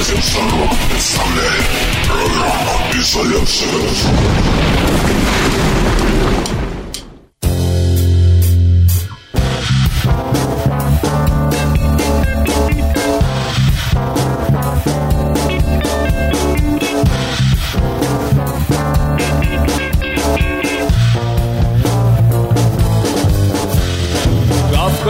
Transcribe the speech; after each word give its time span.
Desde 0.00 0.14
el 0.14 0.22
salvo, 0.22 0.64
estable, 0.96 1.42
programa 2.06 2.72
y 2.94 3.04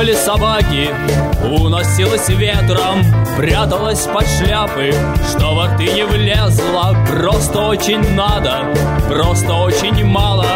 Гавкали 0.01 0.15
собаки, 0.15 0.89
уносилась 1.45 2.31
ветром 2.31 3.05
Пряталась 3.37 4.07
под 4.07 4.27
шляпы, 4.27 4.95
что 5.29 5.55
во 5.55 5.67
рты 5.67 5.93
не 5.93 6.07
влезла 6.07 6.97
Просто 7.07 7.61
очень 7.67 8.15
надо, 8.15 8.65
просто 9.11 9.53
очень 9.53 10.03
мало 10.07 10.47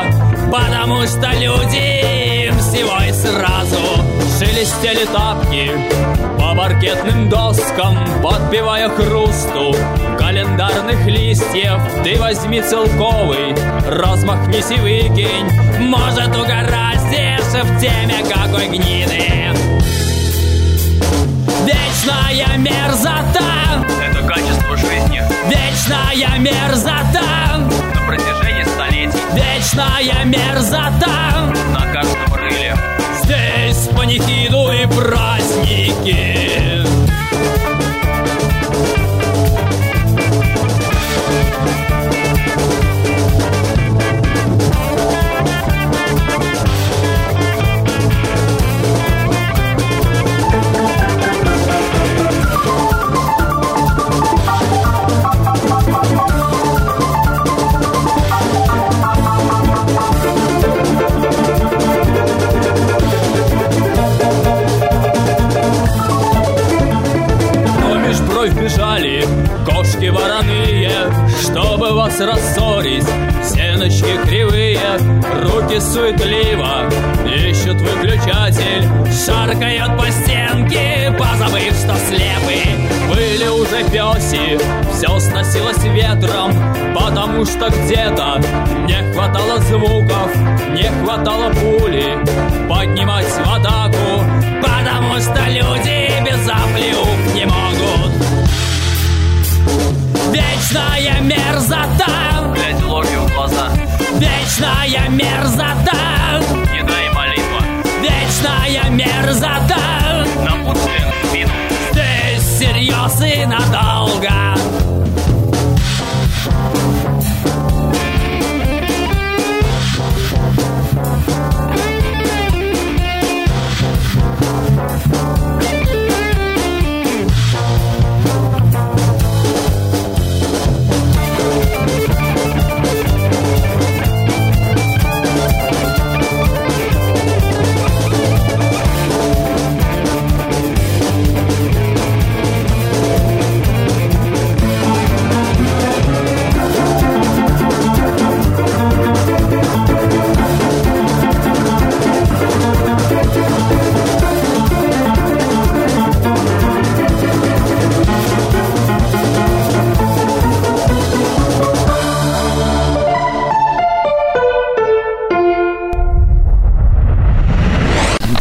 Потому 0.54 1.04
что 1.04 1.32
люди 1.32 2.52
всего 2.60 3.02
и 3.02 3.10
сразу 3.10 3.76
Шелестели 4.38 5.04
тапки 5.06 5.68
по 6.38 6.54
паркетным 6.54 7.28
доскам 7.28 7.98
Подбивая 8.22 8.88
хрусту 8.88 9.74
календарных 10.16 11.06
листьев. 11.06 11.80
Ты 12.04 12.20
возьми 12.20 12.62
целковый, 12.62 13.56
размахнись 13.88 14.70
и 14.70 14.76
выкинь. 14.76 15.50
Может 15.80 16.28
угораздишь 16.28 17.52
в 17.52 17.80
теме 17.80 18.24
какой 18.32 18.68
гниды 18.68 19.50
Вечная 21.66 22.56
мерзота! 22.58 23.84
Это 24.00 24.24
качество 24.24 24.76
жизни. 24.76 25.20
Вечная 25.48 26.38
мерзота! 26.38 27.58
На 27.94 28.06
протяжении 28.06 28.64
Вечная 29.34 30.24
мерзота 30.24 31.52
на 31.72 31.92
каждом 31.92 32.34
рыле. 32.34 32.76
Здесь 33.22 33.88
панихиду 33.96 34.70
и 34.70 34.86
праздники 34.86 36.53
Здесь 112.74 112.90
серьез 112.90 114.63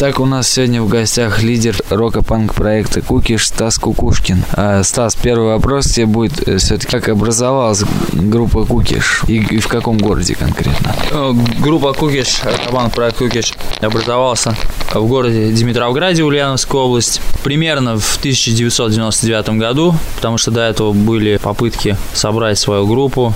и 0.04 0.12
надолго 0.12 0.14
Так, 0.14 0.20
у 0.20 0.26
нас 0.26 0.50
сегодня 0.50 0.82
в 0.82 0.90
гостях 0.90 1.44
лидер 1.44 1.78
рока-панк 1.90 2.54
проекта 2.54 3.02
Кукиш 3.02 3.48
Стас 3.48 3.78
Кукушкин. 3.78 4.44
А, 4.52 4.84
Стас, 4.84 5.16
первый 5.16 5.54
вопрос 5.54 5.86
тебе 5.86 6.08
будет 6.08 6.34
все-таки, 6.60 6.92
как 6.92 7.08
образовалась 7.08 7.86
группа 8.12 8.66
Кукиш 8.66 9.22
и, 9.30 9.38
и 9.38 9.60
в 9.60 9.70
каком 9.70 9.98
городе 9.98 10.36
конкретно? 10.36 10.94
Э, 11.10 11.32
Группа 11.62 11.94
Кукиш, 11.94 12.42
команд 12.68 12.94
проект 12.94 13.20
Кукиш 13.20 13.54
образовался 13.80 14.58
в 14.94 15.08
городе 15.08 15.54
Димитровграде, 15.54 16.24
Ульяновская 16.24 16.82
область, 16.82 17.22
примерно 17.42 17.98
в 17.98 18.18
1999 18.18 19.50
году, 19.52 19.96
потому 20.18 20.38
что 20.38 20.52
до 20.52 20.62
этого 20.62 20.92
были 20.92 21.38
попытки 21.38 21.96
собрать 22.14 22.60
свою 22.60 22.86
группу, 22.88 23.34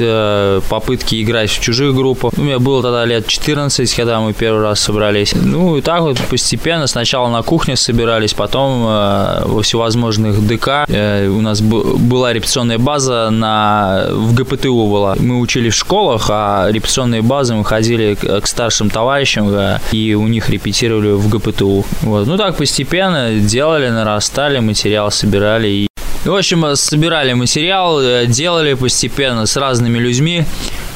э, 0.00 0.60
попытки 0.68 1.22
играть 1.22 1.50
в 1.50 1.60
чужих 1.60 1.94
группах. 1.94 2.32
У 2.38 2.40
меня 2.40 2.58
было 2.58 2.82
тогда 2.82 3.04
лет 3.04 3.26
14, 3.26 3.94
когда 3.94 4.20
мы 4.20 4.32
первый 4.32 4.62
раз 4.62 4.80
собрались. 4.80 5.34
Ну 5.34 5.76
и 5.76 5.82
так 5.82 6.05
вот 6.06 6.18
постепенно, 6.28 6.86
сначала 6.86 7.28
на 7.28 7.42
кухне 7.42 7.76
собирались, 7.76 8.34
потом 8.34 8.84
э, 8.86 9.42
во 9.44 9.62
всевозможных 9.62 10.46
ДК. 10.46 10.84
Э, 10.88 11.28
у 11.28 11.40
нас 11.40 11.60
была 11.60 12.32
репетиционная 12.32 12.78
база 12.78 13.30
на, 13.30 14.06
в 14.10 14.34
ГПТУ 14.34 14.86
была. 14.86 15.16
Мы 15.18 15.40
учились 15.40 15.74
в 15.74 15.78
школах, 15.78 16.26
а 16.30 16.68
репетиционные 16.70 17.22
базы 17.22 17.54
мы 17.54 17.64
ходили 17.64 18.14
к, 18.14 18.40
к 18.40 18.46
старшим 18.46 18.90
товарищам 18.90 19.48
э, 19.50 19.78
и 19.92 20.14
у 20.14 20.26
них 20.28 20.48
репетировали 20.48 21.12
в 21.12 21.28
ГПТУ. 21.28 21.84
Вот. 22.02 22.26
Ну 22.26 22.36
так 22.36 22.56
постепенно 22.56 23.34
делали, 23.34 23.88
нарастали, 23.88 24.60
материал 24.60 25.10
собирали 25.10 25.68
и 25.68 25.88
в 26.26 26.34
общем, 26.34 26.74
собирали 26.74 27.34
материал, 27.34 28.00
э, 28.00 28.26
делали 28.26 28.74
постепенно 28.74 29.46
с 29.46 29.56
разными 29.56 29.98
людьми. 29.98 30.44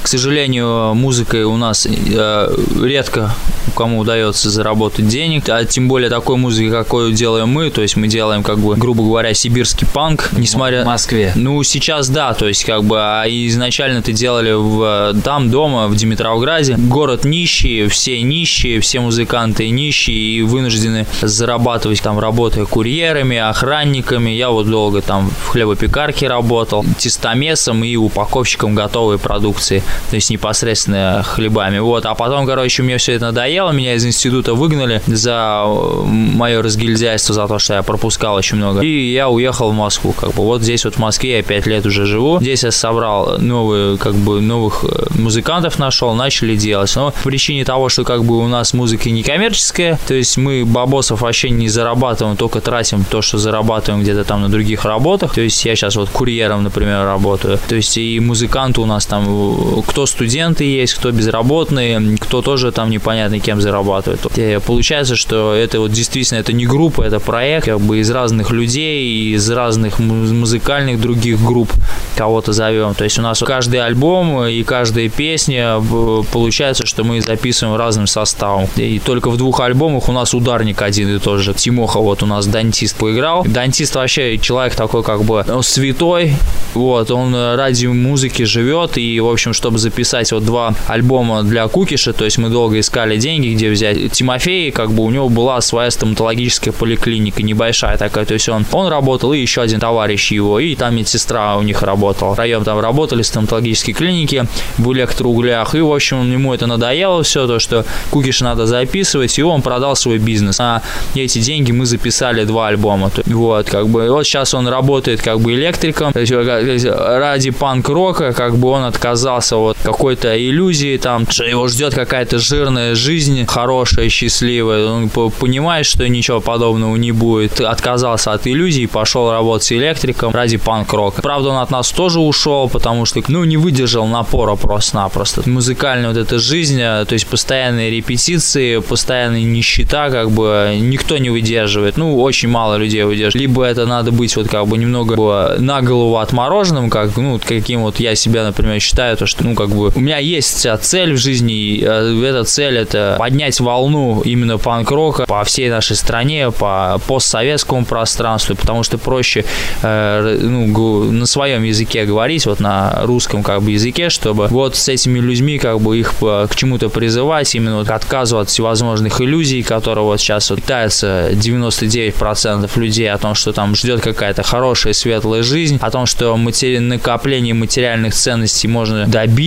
К 0.02 0.08
сожалению, 0.08 0.94
музыкой 0.94 1.44
у 1.44 1.56
нас 1.56 1.87
э, 1.87 2.56
редко 2.82 3.35
кому 3.70 4.00
удается 4.00 4.50
заработать 4.50 5.08
денег, 5.08 5.49
а 5.49 5.64
тем 5.64 5.88
более 5.88 6.11
такой 6.11 6.37
музыки, 6.37 6.70
какую 6.70 7.12
делаем 7.12 7.49
мы, 7.49 7.70
то 7.70 7.82
есть 7.82 7.97
мы 7.97 8.08
делаем, 8.08 8.43
как 8.43 8.58
бы, 8.58 8.75
грубо 8.76 9.02
говоря, 9.02 9.32
сибирский 9.35 9.87
панк, 9.87 10.31
несмотря... 10.32 10.82
В 10.82 10.87
Москве. 10.87 11.32
Ну, 11.35 11.62
сейчас 11.62 12.08
да, 12.08 12.35
то 12.35 12.47
есть 12.49 12.64
как 12.64 12.85
бы, 12.85 12.97
а 12.99 13.25
изначально 13.26 13.99
это 13.99 14.12
делали 14.12 14.52
в, 14.52 15.14
там, 15.23 15.50
дома, 15.50 15.88
в 15.88 15.97
Димитровграде. 15.97 16.76
Город 16.76 17.25
нищий, 17.25 17.87
все 17.88 18.20
нищие, 18.23 18.81
все 18.81 19.00
музыканты 19.00 19.69
нищие 19.70 20.17
и 20.17 20.43
вынуждены 20.43 21.06
зарабатывать 21.23 22.03
там, 22.03 22.19
работая 22.19 22.67
курьерами, 22.67 23.37
охранниками. 23.37 24.31
Я 24.31 24.50
вот 24.50 24.69
долго 24.69 25.00
там 25.03 25.31
в 25.31 25.49
хлебопекарке 25.49 26.29
работал, 26.29 26.85
тестомесом 26.99 27.85
и 27.85 27.96
упаковщиком 27.96 28.75
готовой 28.75 29.19
продукции. 29.19 29.82
То 30.11 30.17
есть 30.17 30.31
непосредственно 30.31 31.23
хлебами. 31.25 31.79
Вот, 31.79 32.07
а 32.07 32.15
потом, 32.15 32.47
короче, 32.47 32.83
мне 32.83 32.99
все 32.99 33.15
это 33.15 33.27
надоело, 33.27 33.71
меня 33.71 33.95
из 33.95 34.05
института 34.05 34.55
выгнали 34.55 35.03
за 35.07 35.65
мое 35.67 36.63
разгильдяйство, 36.63 37.35
за 37.35 37.47
то, 37.47 37.59
что 37.59 37.75
я 37.75 37.83
пропускал 37.83 38.35
очень 38.35 38.57
много. 38.57 38.81
И 38.81 39.13
я 39.13 39.29
уехал 39.29 39.71
в 39.71 39.75
Москву, 39.75 40.13
как 40.13 40.33
бы. 40.35 40.43
Вот 40.43 40.63
здесь 40.63 40.85
вот 40.85 40.95
в 40.95 40.99
Москве 40.99 41.39
я 41.39 41.43
пять 41.43 41.67
лет 41.67 41.87
уже 41.87 42.07
живу. 42.07 42.41
Здесь 42.41 42.65
я 42.65 42.71
собрал 42.71 43.39
новые, 43.39 43.99
как 43.99 44.15
бы, 44.15 44.41
новых 44.41 44.85
э, 44.85 45.07
музыкантов 45.19 45.79
нашел, 45.79 46.15
начали 46.15 46.57
делать. 46.57 46.93
Но 46.97 47.11
по 47.11 47.29
причине 47.29 47.65
того, 47.65 47.89
что 47.89 48.05
как 48.05 48.25
бы 48.25 48.39
у 48.39 48.49
нас 48.49 48.75
музыка 48.75 49.11
не 49.11 49.23
коммерческая, 49.23 49.99
то 50.07 50.15
есть 50.15 50.37
мы 50.37 50.65
бабосов 50.65 51.23
вообще 51.23 51.51
не 51.51 51.69
зарабатываем, 51.69 52.37
только 52.37 52.61
тратим 52.61 53.05
то, 53.05 53.23
что 53.23 53.39
зарабатываем 53.39 54.03
где-то 54.03 54.25
там 54.25 54.43
на 54.43 54.49
других 54.49 54.85
работах. 54.85 55.35
То 55.35 55.41
есть 55.41 55.65
я 55.65 55.77
сейчас 55.77 55.97
вот 55.97 56.11
курьером, 56.11 56.63
например, 56.63 57.05
работаю. 57.05 57.59
То 57.69 57.75
есть 57.75 57.97
и 57.99 58.21
музыканты 58.21 58.81
у 58.81 58.87
нас 58.87 59.07
там, 59.07 59.80
кто 59.82 60.06
студенты 60.06 60.65
есть, 60.65 60.94
кто 60.94 61.11
безработные, 61.11 62.17
кто 62.19 62.43
тоже 62.43 62.73
там 62.73 62.91
непонятно 62.91 63.41
кем 63.41 63.61
зарабатывает. 63.61 64.21
И 64.37 64.59
получается, 64.65 65.17
что 65.17 65.55
это 65.55 65.81
вот 65.81 65.93
действительно 65.93 66.38
это 66.38 66.53
не 66.53 66.67
группа, 66.67 67.03
это 67.03 67.21
проект 67.21 67.67
как 67.67 67.81
бы 67.81 67.99
из 67.99 68.11
разных 68.11 68.50
людей, 68.50 69.35
из 69.35 69.50
разных 69.50 69.99
музыкальных 69.99 71.00
других 71.00 71.41
групп 71.43 71.73
кого-то 72.17 72.53
зовем. 72.53 72.94
То 72.94 73.05
есть 73.05 73.19
у 73.19 73.23
нас 73.23 73.41
каждый 73.41 73.81
альбом 73.81 74.44
и 74.47 74.62
каждая 74.62 75.09
песня 75.09 75.81
э, 75.81 76.23
получается, 76.32 76.87
что 76.87 77.05
мы 77.05 77.21
записываем 77.21 77.77
разным 77.77 78.06
составом. 78.06 78.69
И 78.77 78.99
только 78.99 79.31
в 79.31 79.37
двух 79.37 79.61
альбомах 79.61 80.09
у 80.09 80.12
нас 80.12 80.35
ударник 80.35 80.82
один 80.82 81.15
и 81.15 81.19
тот 81.19 81.41
же. 81.41 81.55
Тимоха 81.55 82.00
вот 82.00 82.23
у 82.23 82.27
нас 82.27 82.47
дантист 82.47 82.97
поиграл. 82.97 83.44
Дантист 83.44 83.94
вообще 83.94 84.38
человек 84.38 84.75
такой 84.75 85.03
как 85.03 85.25
бы 85.25 85.44
он 85.49 85.62
святой, 85.62 86.35
вот, 86.75 87.11
он 87.11 87.35
ради 87.35 87.87
музыки 87.87 88.43
живет, 88.43 88.99
и, 88.99 89.21
в 89.21 89.29
общем, 89.29 89.55
чтобы 89.70 89.78
записать 89.78 90.32
вот 90.32 90.44
два 90.44 90.75
альбома 90.88 91.44
для 91.44 91.69
Кукиша, 91.69 92.12
то 92.12 92.25
есть 92.25 92.38
мы 92.38 92.49
долго 92.49 92.81
искали 92.81 93.17
деньги, 93.17 93.55
где 93.55 93.70
взять. 93.70 94.11
Тимофей, 94.11 94.72
как 94.72 94.90
бы 94.90 95.05
у 95.05 95.11
него 95.11 95.28
была 95.28 95.61
своя 95.61 95.93
стоматологическая 95.93 96.72
поликлиника, 96.72 97.40
небольшая 97.44 97.96
такая, 97.96 98.25
то 98.25 98.34
есть 98.34 98.49
он, 98.49 98.67
он 98.72 98.88
работал, 98.88 99.32
и 99.32 99.38
еще 99.38 99.62
один 99.62 99.78
товарищ 99.78 100.32
его, 100.32 100.58
и 100.58 100.75
там 100.75 100.96
медсестра 100.96 101.56
у 101.56 101.62
них 101.62 101.82
работала. 101.82 102.32
Втроем 102.32 102.64
там 102.64 102.81
работали 102.81 103.22
в 103.22 103.26
стоматологической 103.26 103.94
клинике 103.94 104.46
в 104.76 104.93
электроуглях, 104.93 105.76
и, 105.76 105.81
в 105.81 105.93
общем, 105.93 106.32
ему 106.32 106.52
это 106.52 106.67
надоело 106.67 107.22
все, 107.22 107.46
то, 107.46 107.61
что 107.61 107.84
Кукиш 108.11 108.40
надо 108.40 108.67
записывать, 108.67 109.38
и 109.38 109.43
он 109.44 109.62
продал 109.62 109.94
свой 109.94 110.19
бизнес. 110.19 110.58
На 110.58 110.82
эти 111.14 111.38
деньги 111.38 111.70
мы 111.70 111.87
записали 111.87 112.43
два 112.43 112.67
альбома. 112.69 113.12
Вот, 113.26 113.70
как 113.70 113.88
бы, 113.88 114.11
вот 114.11 114.25
сейчас 114.25 114.52
он 114.52 114.67
работает 114.67 115.22
как 115.22 115.38
бы 115.38 115.52
электриком, 115.55 116.12
ради 116.12 117.50
панк-рока, 117.50 118.32
как 118.32 118.56
бы 118.56 118.69
он 118.70 118.82
отказался 118.82 119.60
от 119.69 119.79
какой-то 119.83 120.37
иллюзии, 120.37 120.97
там, 120.97 121.23
его 121.23 121.69
ждет 121.69 121.95
какая-то 121.95 122.39
жирная 122.39 122.95
жизнь, 122.95 123.45
хорошая, 123.47 124.09
счастливая. 124.09 124.87
Он 124.87 125.09
понимает, 125.09 125.87
что 125.87 126.09
ничего 126.09 126.41
подобного 126.41 126.97
не 126.97 127.12
будет. 127.12 127.61
Отказался 127.61 128.33
от 128.33 128.47
иллюзий, 128.47 128.87
пошел 128.87 129.31
работать 129.31 129.73
электриком 129.73 130.33
ради 130.33 130.57
панк-рока. 130.57 131.23
Правда, 131.23 131.51
он 131.51 131.59
от 131.59 131.71
нас 131.71 131.91
тоже 131.91 132.21
ушел, 132.21 132.69
потому 132.69 133.07
что, 133.07 133.23
ну, 133.29 133.45
не 133.45 133.57
выдержал 133.57 134.07
напора 134.07 134.57
просто-напросто. 134.57 135.49
Музыкальная 135.49 136.09
вот 136.09 136.17
эта 136.17 136.39
жизнь, 136.39 136.81
э, 136.81 137.05
то 137.06 137.13
есть 137.13 137.27
постоянные 137.27 137.91
репетиции, 137.91 138.79
постоянная 138.79 139.43
нищета, 139.43 140.11
как 140.11 140.31
бы 140.31 140.77
никто 140.81 141.19
не 141.19 141.31
выдерживает. 141.31 141.97
Ну, 141.97 142.21
очень 142.21 142.49
мало 142.49 142.77
людей 142.77 143.05
выдерживает. 143.05 143.35
Либо 143.35 143.65
это 143.65 143.87
надо 143.87 144.11
быть 144.13 144.37
вот 144.37 144.49
как 144.49 144.67
бы 144.67 144.79
немного 144.79 145.56
на 145.59 145.83
голову 145.83 146.19
отмороженным, 146.19 146.91
как, 146.91 147.17
ну, 147.17 147.41
каким 147.45 147.83
вот 147.83 148.01
я 148.01 148.15
себя, 148.15 148.45
например, 148.45 148.81
считаю, 148.81 149.17
то, 149.17 149.27
что, 149.27 149.45
ну, 149.50 149.56
как 149.56 149.69
бы 149.70 149.91
у 149.94 150.00
меня 150.00 150.19
есть 150.19 150.67
цель 150.82 151.14
в 151.14 151.17
жизни, 151.17 151.52
и 151.55 151.85
э, 151.85 152.25
эта 152.25 152.44
цель 152.44 152.79
это 152.79 153.17
поднять 153.19 153.58
волну 153.61 154.23
именно 154.23 154.58
панк-рока 154.58 155.26
по 155.26 155.44
всей 155.44 155.70
нашей 155.70 155.97
стране, 155.97 156.50
по 156.50 157.00
постсоветскому 157.06 157.85
пространству, 157.85 158.55
потому 158.55 158.82
что 158.82 158.99
проще 158.99 159.44
э, 159.82 160.38
ну, 160.43 161.11
на 161.11 161.26
своем 161.26 161.62
языке 161.62 162.05
говорить, 162.05 162.47
вот 162.47 162.61
на 162.61 163.00
русском 163.02 163.43
как 163.43 163.62
бы 163.62 163.73
языке, 163.73 164.11
чтобы 164.11 164.47
вот 164.49 164.76
с 164.76 164.88
этими 164.88 165.19
людьми 165.19 165.58
как 165.58 165.81
бы 165.81 165.99
их 165.99 166.14
к 166.19 166.50
чему-то 166.55 166.88
призывать, 166.88 167.55
именно 167.55 167.79
вот 167.79 167.88
к 167.88 168.20
от 168.20 168.49
всевозможных 168.49 169.20
иллюзий, 169.20 169.62
которые 169.62 170.05
вот 170.05 170.20
сейчас 170.20 170.50
вот 170.50 170.61
питаются 170.62 171.31
99% 171.32 172.70
людей 172.79 173.11
о 173.11 173.19
том, 173.19 173.35
что 173.35 173.53
там 173.53 173.75
ждет 173.75 174.00
какая-то 174.00 174.43
хорошая 174.43 174.93
светлая 174.93 175.43
жизнь, 175.43 175.79
о 175.81 175.91
том, 175.91 176.06
что 176.06 176.37
матери... 176.37 176.79
накопление 176.79 177.55
материальных 177.55 178.14
ценностей 178.14 178.69
можно 178.69 179.06
добиться, 179.06 179.40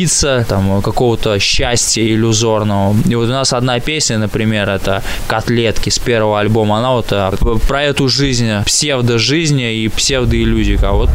там, 0.47 0.81
какого-то 0.81 1.39
счастья 1.39 2.03
иллюзорного. 2.03 2.95
И 3.07 3.15
вот 3.15 3.29
у 3.29 3.31
нас 3.31 3.53
одна 3.53 3.79
песня, 3.79 4.17
например, 4.17 4.69
это 4.69 5.03
«Котлетки» 5.27 5.89
с 5.89 5.99
первого 5.99 6.39
альбома, 6.39 6.77
она 6.79 6.93
вот 6.93 7.07
а, 7.11 7.31
про 7.67 7.83
эту 7.83 8.07
жизнь, 8.07 8.49
псевдо-жизни 8.65 9.75
и 9.75 9.87
псевдо-иллюзии. 9.89 10.79
А 10.83 10.91
вот 10.93 11.09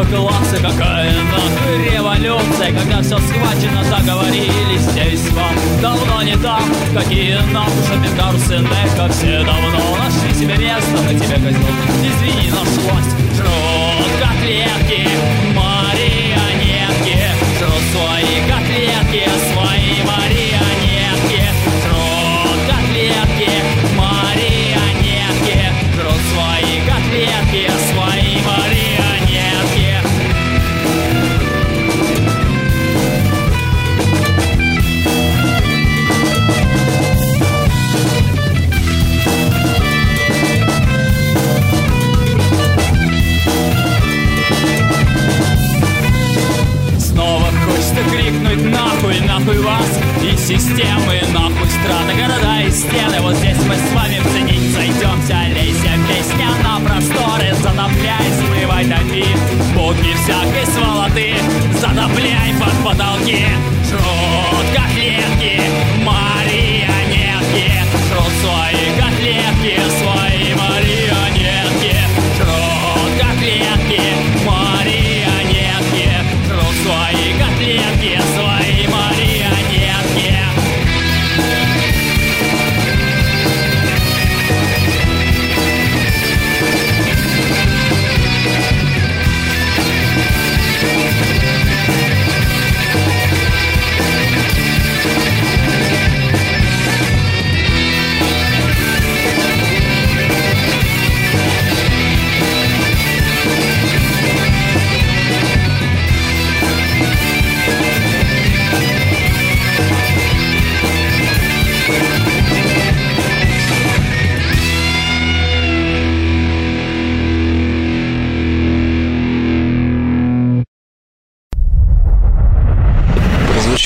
среднего 0.00 0.04
класса 0.04 0.56
Какая 0.56 1.12
нахуй 1.24 1.90
революция 1.92 2.72
Когда 2.72 3.02
все 3.02 3.18
схвачено, 3.18 3.84
договорились 3.90 4.80
Здесь 4.92 5.28
вам 5.32 5.54
давно 5.80 6.22
не 6.22 6.36
так. 6.36 6.62
Какие 6.94 7.38
нахуй 7.52 7.82
шопинг-карусены 7.88 8.68
Как 8.96 9.12
все 9.12 9.44
давно 9.44 9.96
нашли 9.98 10.34
себе 10.34 10.56
место. 10.56 11.02
На 11.02 11.10
тебе, 11.10 11.36
козел, 11.36 11.68
извини, 12.02 12.50
нашлось 12.50 13.10
Жрут 13.36 14.12
котлетки, 14.20 15.08
марионетки 15.54 17.18
Жрут 17.58 17.82
свои 17.92 18.48
котлетки, 18.48 19.28
свои 19.52 19.79
системы, 50.50 51.22
нахуй 51.32 51.68
страны, 51.70 52.12
города 52.14 52.60
и 52.60 52.70
стены. 52.72 53.20
Вот 53.20 53.36
здесь 53.36 53.56
мы 53.68 53.74
с 53.76 53.92
вами 53.94 54.18
в 54.18 54.32
ценить 54.32 54.74
сойдемся 54.74 55.36
Лейся, 55.54 55.92
песня 56.08 56.48
на 56.64 56.80
просторы 56.80 57.54
Затопляй, 57.62 58.26
смывай, 58.38 58.84
топи 58.84 59.24
Будни 59.74 60.12
всякой 60.14 60.66
сволоты 60.66 61.36
Затопляй 61.80 62.52
под 62.58 62.74
потолки. 62.84 63.46
Жрут 63.88 64.66
котлетки, 64.74 65.60
марионетки 66.02 67.70
Жрут 68.08 68.32
свои 68.42 68.86
котлетки, 68.98 69.09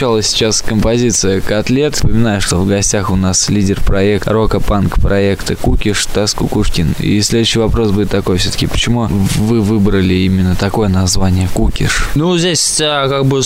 прозвучала 0.05 0.23
сейчас 0.23 0.61
композиция 0.61 1.41
«Котлет». 1.41 1.95
Вспоминаю, 1.95 2.41
что 2.43 2.57
в 2.57 2.67
гостях 2.67 3.11
у 3.11 3.17
нас 3.17 3.49
лидер 3.49 3.81
проекта, 3.81 4.33
рока-панк 4.33 5.01
проекта 5.01 5.57
Кукиш 5.57 6.05
Тас 6.07 6.35
Кукушкин. 6.35 6.95
И 6.99 7.23
следующий 7.23 7.59
вопрос 7.59 7.91
будет 7.91 8.11
такой 8.11 8.37
все-таки. 8.37 8.67
Почему 8.67 9.07
вы 9.07 9.63
выбрали 9.63 10.15
именно 10.15 10.57
такое 10.57 10.89
название 10.89 11.49
Кукиш? 11.55 12.11
Ну, 12.17 12.37
здесь 12.37 12.81
а, 12.83 13.09
как 13.09 13.25
бы 13.25 13.41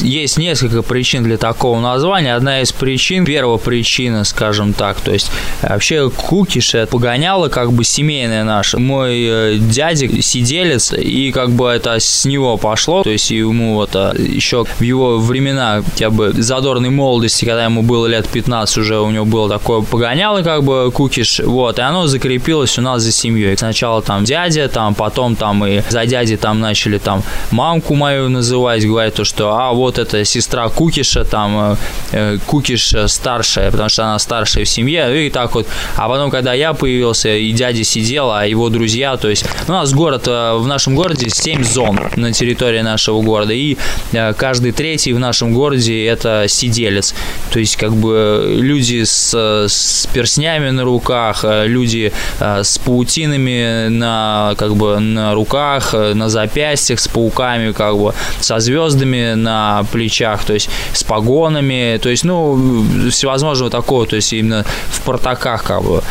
есть 0.00 0.38
несколько 0.38 0.82
причин 0.82 1.24
для 1.24 1.36
такого 1.36 1.80
названия. 1.80 2.36
Одна 2.36 2.60
из 2.60 2.70
причин, 2.70 3.24
первая 3.24 3.58
причина, 3.58 4.22
скажем 4.22 4.72
так, 4.72 5.00
то 5.00 5.12
есть 5.12 5.32
вообще 5.62 6.10
Кукиш 6.10 6.74
это 6.74 6.86
погоняло 6.92 7.48
как 7.48 7.72
бы 7.72 7.82
семейное 7.82 8.44
наше. 8.44 8.78
Мой 8.78 9.24
э, 9.26 9.56
дядя 9.58 10.06
сиделец, 10.22 10.92
и 10.92 11.32
как 11.32 11.50
бы 11.50 11.68
это 11.68 11.98
с 11.98 12.24
него 12.24 12.56
пошло, 12.56 13.02
то 13.02 13.10
есть 13.10 13.32
ему 13.32 13.74
вот 13.74 13.90
а, 13.94 14.14
еще 14.16 14.64
в 14.64 14.80
его 14.80 15.18
времена, 15.18 15.82
я 16.04 16.10
бы 16.10 16.32
задорной 16.32 16.90
молодости, 16.90 17.46
когда 17.46 17.64
ему 17.64 17.82
было 17.82 18.06
лет 18.06 18.28
15, 18.28 18.78
уже 18.78 19.00
у 19.00 19.10
него 19.10 19.24
было 19.24 19.48
такое 19.48 19.80
погоняло 19.80 20.42
как 20.42 20.62
бы 20.62 20.90
Кукиш, 20.92 21.40
вот, 21.40 21.78
и 21.78 21.82
оно 21.82 22.06
закрепилось 22.06 22.78
у 22.78 22.82
нас 22.82 23.02
за 23.02 23.10
семьей. 23.10 23.56
Сначала 23.56 24.02
там 24.02 24.24
дядя, 24.24 24.68
там 24.68 24.94
потом 24.94 25.34
там 25.34 25.64
и 25.64 25.80
за 25.88 26.04
дядей 26.04 26.36
там 26.36 26.60
начали 26.60 26.98
там 26.98 27.22
мамку 27.50 27.94
мою 27.94 28.28
называть, 28.28 28.86
говорят 28.86 29.14
то, 29.14 29.24
что 29.24 29.56
а 29.56 29.72
вот 29.72 29.98
это 29.98 30.24
сестра 30.24 30.68
Кукиша, 30.68 31.24
там 31.24 31.78
э, 32.12 32.38
Кукиш 32.46 32.94
старшая, 33.06 33.70
потому 33.70 33.88
что 33.88 34.04
она 34.04 34.18
старшая 34.18 34.64
в 34.64 34.68
семье, 34.68 35.26
и 35.26 35.30
так 35.30 35.54
вот. 35.54 35.66
А 35.96 36.08
потом, 36.08 36.30
когда 36.30 36.52
я 36.52 36.74
появился, 36.74 37.34
и 37.34 37.50
дядя 37.52 37.82
сидел, 37.84 38.30
а 38.30 38.46
его 38.46 38.68
друзья, 38.68 39.16
то 39.16 39.30
есть 39.30 39.46
у 39.68 39.72
нас 39.72 39.92
город, 39.94 40.28
э, 40.28 40.54
в 40.54 40.66
нашем 40.66 40.94
городе 40.94 41.30
7 41.30 41.64
зон 41.64 41.98
на 42.16 42.32
территории 42.32 42.82
нашего 42.82 43.22
города, 43.22 43.54
и 43.54 43.78
э, 44.12 44.34
каждый 44.34 44.72
третий 44.72 45.14
в 45.14 45.18
нашем 45.18 45.54
городе 45.54 45.83
это 45.92 46.46
сиделец. 46.48 47.14
То 47.52 47.58
есть 47.58 47.76
как 47.76 47.92
бы 47.94 48.56
люди 48.58 49.04
с, 49.04 49.34
с 49.68 50.06
перстнями 50.12 50.70
на 50.70 50.84
руках, 50.84 51.44
э, 51.44 51.66
люди 51.66 52.12
с 52.40 52.78
паутинами 52.78 53.88
на 53.88 54.54
как 54.56 54.76
бы 54.76 54.98
на 55.00 55.34
руках, 55.34 55.92
на 55.92 56.28
запястьях, 56.28 57.00
с 57.00 57.08
пауками, 57.08 57.72
как 57.72 57.96
бы 57.96 58.14
со 58.40 58.60
звездами 58.60 59.34
на 59.34 59.84
плечах, 59.92 60.44
то 60.44 60.54
есть 60.54 60.70
с 60.92 61.02
погонами, 61.02 61.98
то 62.02 62.08
есть, 62.08 62.24
ну, 62.24 62.84
всевозможного 63.10 63.70
такого, 63.70 64.06
то 64.06 64.16
есть 64.16 64.32
именно 64.32 64.64
в 64.90 65.00
портаках, 65.02 65.64
как 65.64 65.82
бы. 65.82 66.02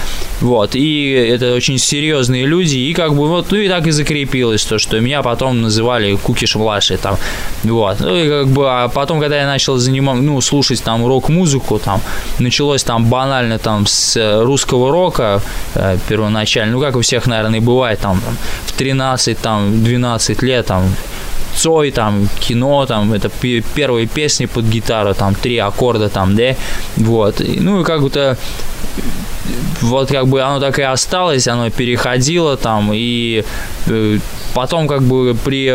Вот, 0.41 0.75
и 0.75 1.11
это 1.11 1.53
очень 1.53 1.77
серьезные 1.77 2.45
люди, 2.45 2.75
и 2.75 2.93
как 2.93 3.15
бы 3.15 3.29
вот, 3.29 3.51
ну 3.51 3.57
и 3.57 3.69
так 3.69 3.87
и 3.87 3.91
закрепилось 3.91 4.65
то, 4.65 4.77
что 4.77 4.99
меня 4.99 5.21
потом 5.21 5.61
называли 5.61 6.15
Кукиш 6.15 6.55
младший 6.55 6.97
там, 6.97 7.17
вот, 7.63 8.01
ну 8.01 8.15
и 8.15 8.27
как 8.27 8.47
бы, 8.47 8.65
а 8.67 8.89
потом, 8.89 9.21
когда 9.21 9.37
я 9.37 9.45
начал 9.45 9.62
заниматься, 9.65 10.23
ну, 10.23 10.41
слушать 10.41 10.83
там 10.83 11.05
рок-музыку, 11.05 11.79
там, 11.79 12.01
началось 12.39 12.83
там 12.83 13.05
банально 13.05 13.57
там 13.57 13.85
с 13.85 14.41
русского 14.43 14.91
рока 14.91 15.41
э, 15.75 15.97
первоначально, 16.07 16.73
ну, 16.73 16.81
как 16.81 16.95
у 16.95 17.01
всех, 17.01 17.27
наверное, 17.27 17.61
бывает, 17.61 17.99
там, 17.99 18.21
в 18.65 18.71
13, 18.71 19.37
там, 19.37 19.83
12 19.83 20.43
лет, 20.43 20.65
там, 20.65 20.83
Цой, 21.55 21.91
там, 21.91 22.27
кино, 22.39 22.85
там, 22.85 23.13
это 23.13 23.29
первые 23.75 24.07
песни 24.07 24.47
под 24.47 24.65
гитару, 24.65 25.13
там, 25.13 25.35
три 25.35 25.59
аккорда, 25.59 26.09
там, 26.09 26.35
да, 26.35 26.55
вот, 26.97 27.41
ну, 27.59 27.81
и 27.81 27.83
как 27.83 28.01
будто 28.01 28.37
вот 29.81 30.09
как 30.09 30.27
бы 30.27 30.41
оно 30.41 30.59
так 30.59 30.79
и 30.79 30.83
осталось, 30.83 31.47
оно 31.47 31.69
переходило 31.69 32.57
там, 32.57 32.91
и 32.93 33.43
э, 33.87 34.19
потом 34.53 34.87
как 34.87 35.01
бы 35.01 35.35
при 35.43 35.73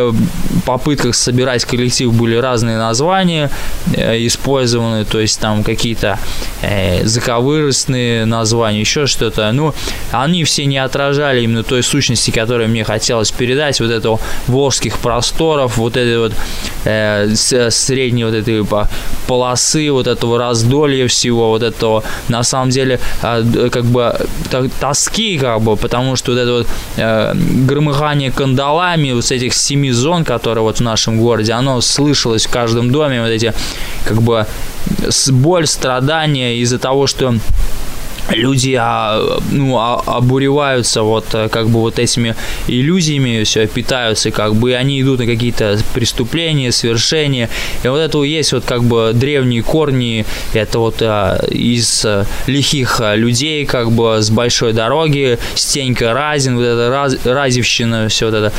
попытках 0.64 1.14
собирать 1.14 1.64
коллектив 1.64 2.12
были 2.12 2.36
разные 2.36 2.78
названия 2.78 3.50
э, 3.94 4.26
использованы, 4.26 5.04
то 5.04 5.20
есть 5.20 5.40
там 5.40 5.64
какие-то 5.64 6.18
э, 6.62 7.04
заковыростные 7.06 8.24
названия, 8.24 8.80
еще 8.80 9.06
что-то. 9.06 9.50
Ну, 9.52 9.74
они 10.12 10.44
все 10.44 10.66
не 10.66 10.78
отражали 10.78 11.42
именно 11.42 11.62
той 11.62 11.82
сущности, 11.82 12.30
которую 12.30 12.68
мне 12.68 12.84
хотелось 12.84 13.30
передать, 13.30 13.80
вот 13.80 13.90
этого 13.90 14.20
волжских 14.46 14.98
просторов, 14.98 15.76
вот 15.76 15.96
этой 15.96 16.18
вот 16.18 16.32
э, 16.84 17.34
средней 17.34 18.24
вот 18.24 18.34
этой 18.34 18.64
полосы, 19.26 19.90
вот 19.90 20.06
этого 20.06 20.38
раздолья 20.38 21.08
всего, 21.08 21.48
вот 21.48 21.62
этого, 21.62 22.02
на 22.28 22.42
самом 22.42 22.70
деле, 22.70 23.00
э, 23.22 23.42
как 23.70 23.84
бы 23.84 24.14
тоски, 24.80 25.38
как 25.38 25.60
бы, 25.60 25.76
потому 25.76 26.16
что 26.16 26.32
вот 26.32 26.38
это 26.38 26.52
вот 26.52 26.66
э, 26.96 27.34
громыхание 27.66 28.30
кандалами 28.30 29.12
вот 29.12 29.24
с 29.24 29.30
этих 29.30 29.54
семи 29.54 29.90
зон, 29.90 30.24
которые 30.24 30.62
вот 30.62 30.78
в 30.78 30.82
нашем 30.82 31.18
городе, 31.18 31.52
оно 31.52 31.80
слышалось 31.80 32.46
в 32.46 32.50
каждом 32.50 32.90
доме, 32.92 33.20
вот 33.20 33.30
эти, 33.30 33.52
как 34.04 34.22
бы, 34.22 34.46
боль, 35.30 35.66
страдания 35.66 36.56
из-за 36.56 36.78
того, 36.78 37.06
что 37.06 37.34
люди 38.30 38.76
а, 38.78 39.40
ну, 39.50 39.76
а, 39.78 40.02
обуреваются 40.06 41.02
вот 41.02 41.26
э, 41.32 41.48
как 41.48 41.68
бы 41.68 41.80
вот 41.80 41.98
этими 41.98 42.34
иллюзиями, 42.66 43.42
все 43.44 43.66
питаются, 43.66 44.30
как 44.30 44.54
бы 44.54 44.74
они 44.74 45.00
идут 45.00 45.20
на 45.20 45.26
какие-то 45.26 45.78
преступления, 45.94 46.72
свершения. 46.72 47.48
И 47.82 47.88
вот 47.88 47.98
это 47.98 48.22
есть 48.22 48.52
вот 48.52 48.64
как 48.64 48.84
бы 48.84 49.12
древние 49.14 49.62
корни, 49.62 50.26
это 50.52 50.78
вот 50.78 50.96
а, 51.00 51.44
из 51.50 52.04
а, 52.04 52.24
лихих 52.46 53.00
людей, 53.14 53.64
как 53.64 53.90
бы 53.92 54.18
с 54.20 54.30
большой 54.30 54.72
дороги, 54.72 55.38
Стенька 55.54 56.12
Разин, 56.12 56.56
вот 56.56 56.64
это 56.64 56.90
раз, 56.90 57.16
Разевщина, 57.24 58.08
все 58.08 58.26
вот 58.26 58.34
это. 58.34 58.52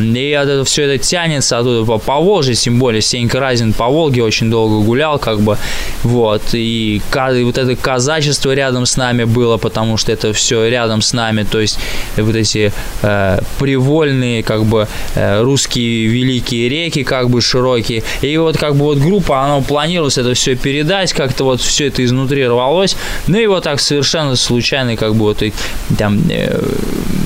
И 0.00 0.36
вот 0.38 0.48
это, 0.48 0.64
все 0.64 0.82
это 0.82 1.02
тянется 1.02 1.58
оттуда 1.58 1.84
по, 1.84 1.98
по 1.98 2.20
Волжье, 2.20 2.54
тем 2.54 2.78
более 2.78 3.00
Стенька 3.00 3.40
Разин 3.40 3.72
по 3.72 3.88
Волге 3.88 4.22
очень 4.22 4.50
долго 4.50 4.84
гулял, 4.84 5.18
как 5.18 5.40
бы, 5.40 5.56
вот, 6.02 6.42
и, 6.52 6.96
и 6.96 7.42
вот 7.44 7.58
это 7.58 7.76
казачество 7.76 8.52
рядом 8.54 8.86
с 8.86 8.96
нами, 8.96 9.13
нами 9.14 9.24
было, 9.24 9.56
потому 9.56 9.96
что 9.96 10.12
это 10.12 10.32
все 10.32 10.68
рядом 10.68 11.00
с 11.00 11.12
нами, 11.12 11.44
то 11.44 11.60
есть 11.60 11.78
вот 12.16 12.34
эти 12.34 12.72
э, 13.02 13.38
привольные, 13.58 14.42
как 14.42 14.64
бы, 14.64 14.86
э, 15.14 15.42
русские 15.42 16.06
великие 16.06 16.68
реки, 16.68 17.04
как 17.04 17.30
бы, 17.30 17.40
широкие, 17.40 18.02
и 18.22 18.36
вот, 18.38 18.58
как 18.58 18.74
бы, 18.74 18.84
вот 18.84 18.98
группа, 18.98 19.44
она 19.44 19.60
планировалась 19.60 20.18
это 20.18 20.34
все 20.34 20.56
передать, 20.56 21.12
как-то 21.12 21.44
вот 21.44 21.60
все 21.60 21.86
это 21.86 22.04
изнутри 22.04 22.46
рвалось, 22.46 22.96
ну 23.26 23.38
и 23.38 23.46
вот 23.46 23.64
так 23.64 23.80
совершенно 23.80 24.36
случайно, 24.36 24.96
как 24.96 25.14
бы, 25.14 25.24
вот, 25.24 25.42
и, 25.42 25.52
там, 25.98 26.20
э, 26.28 26.60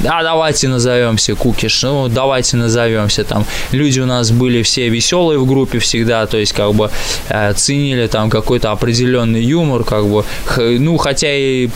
а 0.04 0.22
давайте 0.22 0.68
назовемся 0.68 1.34
Кукиш, 1.34 1.82
ну, 1.82 2.08
давайте 2.08 2.56
назовемся, 2.56 3.24
там, 3.24 3.44
люди 3.72 4.00
у 4.00 4.06
нас 4.06 4.30
были 4.30 4.62
все 4.62 4.88
веселые 4.88 5.38
в 5.38 5.46
группе 5.46 5.78
всегда, 5.78 6.26
то 6.26 6.36
есть, 6.36 6.52
как 6.52 6.74
бы, 6.74 6.90
э, 7.28 7.52
ценили 7.54 8.06
там 8.06 8.30
какой-то 8.30 8.70
определенный 8.70 9.42
юмор, 9.42 9.84
как 9.84 10.06
бы, 10.06 10.24
ну, 10.56 10.96
хотя 10.96 11.28
и 11.32 11.68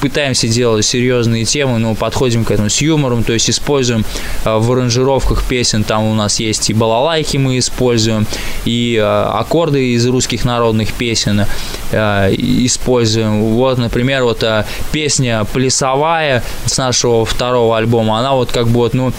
пытаемся 0.00 0.48
делать 0.48 0.84
серьезные 0.84 1.44
темы, 1.44 1.78
но 1.78 1.94
подходим 1.94 2.44
к 2.44 2.50
этому 2.50 2.68
с 2.68 2.80
юмором, 2.80 3.24
то 3.24 3.32
есть 3.32 3.48
используем 3.48 4.04
э, 4.44 4.56
в 4.56 4.72
аранжировках 4.72 5.44
песен, 5.44 5.84
там 5.84 6.04
у 6.04 6.14
нас 6.14 6.40
есть 6.40 6.70
и 6.70 6.74
балалайки 6.74 7.36
мы 7.36 7.58
используем, 7.58 8.26
и 8.64 8.96
э, 8.96 9.02
аккорды 9.02 9.92
из 9.94 10.06
русских 10.06 10.44
народных 10.44 10.92
песен 10.92 11.46
э, 11.92 12.34
используем. 12.34 13.42
Вот, 13.42 13.78
например, 13.78 14.24
вот 14.24 14.44
песня 14.92 15.44
«Плясовая» 15.52 16.42
с 16.66 16.76
нашего 16.78 17.24
второго 17.24 17.61
альбома, 17.70 18.18
она 18.18 18.34
вот 18.34 18.50
как 18.50 18.66
бы 18.66 18.80
вот, 18.80 18.94
ну, 18.94 19.12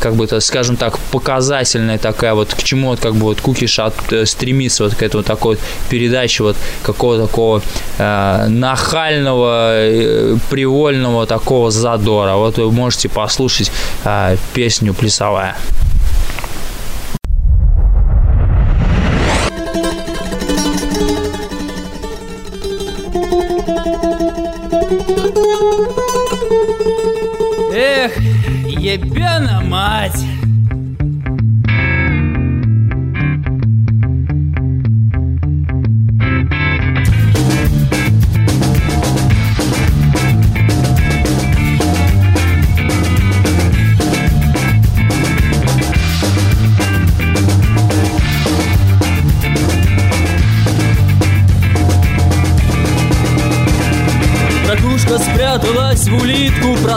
как 0.00 0.14
бы, 0.14 0.28
скажем 0.40 0.76
так, 0.76 0.98
показательная 1.10 1.98
такая 1.98 2.34
вот, 2.34 2.54
к 2.54 2.62
чему 2.62 2.88
вот 2.88 3.00
как 3.00 3.14
бы 3.14 3.24
вот 3.24 3.40
Кукиш 3.40 3.78
от, 3.78 3.94
стремится 4.24 4.84
вот 4.84 4.94
к 4.94 5.02
этому 5.02 5.22
такой 5.22 5.56
вот 5.56 5.64
передаче 5.88 6.42
вот 6.42 6.56
какого-то 6.82 7.26
такого 7.26 7.62
э, 7.98 8.46
нахального 8.48 9.88
Э, 9.88 10.36
привольного 10.50 11.26
такого 11.26 11.70
задора. 11.70 12.34
Вот 12.36 12.58
вы 12.58 12.70
можете 12.70 13.08
послушать 13.08 13.70
а, 14.04 14.36
песню 14.54 14.94
«Плясовая». 14.94 15.56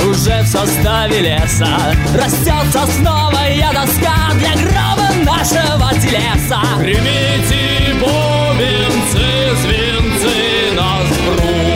Уже 0.00 0.42
в 0.42 0.46
составе 0.46 1.20
леса 1.20 1.94
Растет 2.14 2.66
сосновая 2.72 3.72
доска 3.72 4.32
Для 4.34 4.54
гроба 4.54 5.08
нашего 5.24 5.92
телеса. 5.94 6.60
Примите 6.78 7.94
бубенцы, 8.00 9.56
звенцы 9.62 10.74
На 10.74 11.02
сбруе 11.06 11.71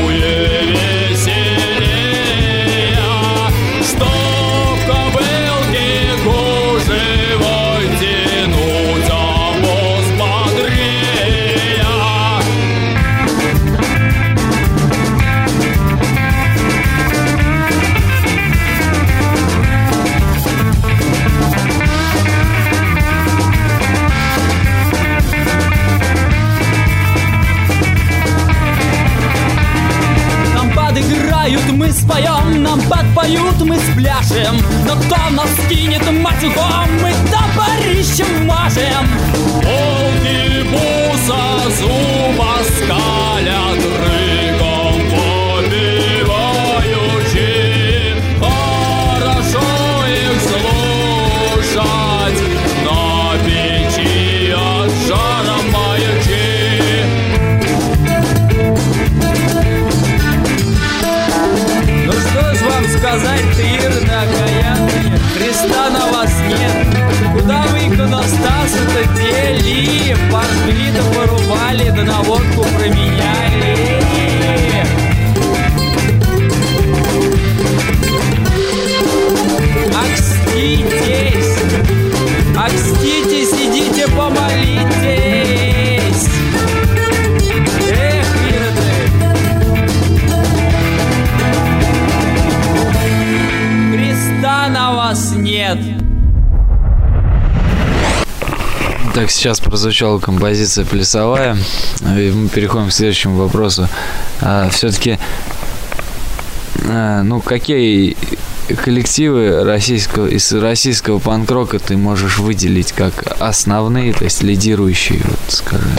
споем, 32.06 32.62
нам 32.62 32.80
подпоют, 32.82 33.60
мы 33.60 33.76
спляшем. 33.78 34.56
Но 34.86 34.96
кто 34.96 35.30
нас 35.30 35.50
кинет 35.68 36.10
матюком, 36.10 36.88
мы 37.02 37.12
топорищем 37.30 38.46
мажем. 38.46 39.06
Волки 39.62 40.62
буса 40.70 41.70
зуба 41.78 42.15
иконостаса-то 68.76 69.02
дели? 69.14 70.16
Пожгли-то 70.30 71.02
порубали, 71.14 71.90
да 71.90 72.02
на 72.04 72.22
водку 72.22 72.62
променяли. 72.62 72.85
Так, 99.26 99.32
сейчас 99.32 99.58
прозвучала 99.58 100.20
композиция 100.20 100.84
плясовая. 100.84 101.56
И 102.16 102.30
мы 102.30 102.48
переходим 102.48 102.90
к 102.90 102.92
следующему 102.92 103.34
вопросу. 103.34 103.88
все-таки, 104.70 105.18
ну, 106.84 107.40
какие 107.40 108.16
коллективы 108.84 109.64
российского, 109.64 110.28
из 110.28 110.52
российского 110.52 111.18
панк-рока 111.18 111.80
ты 111.80 111.96
можешь 111.96 112.38
выделить 112.38 112.92
как 112.92 113.40
основные, 113.40 114.12
то 114.12 114.22
есть 114.22 114.44
лидирующие, 114.44 115.22
вот 115.24 115.40
скажи? 115.48 115.90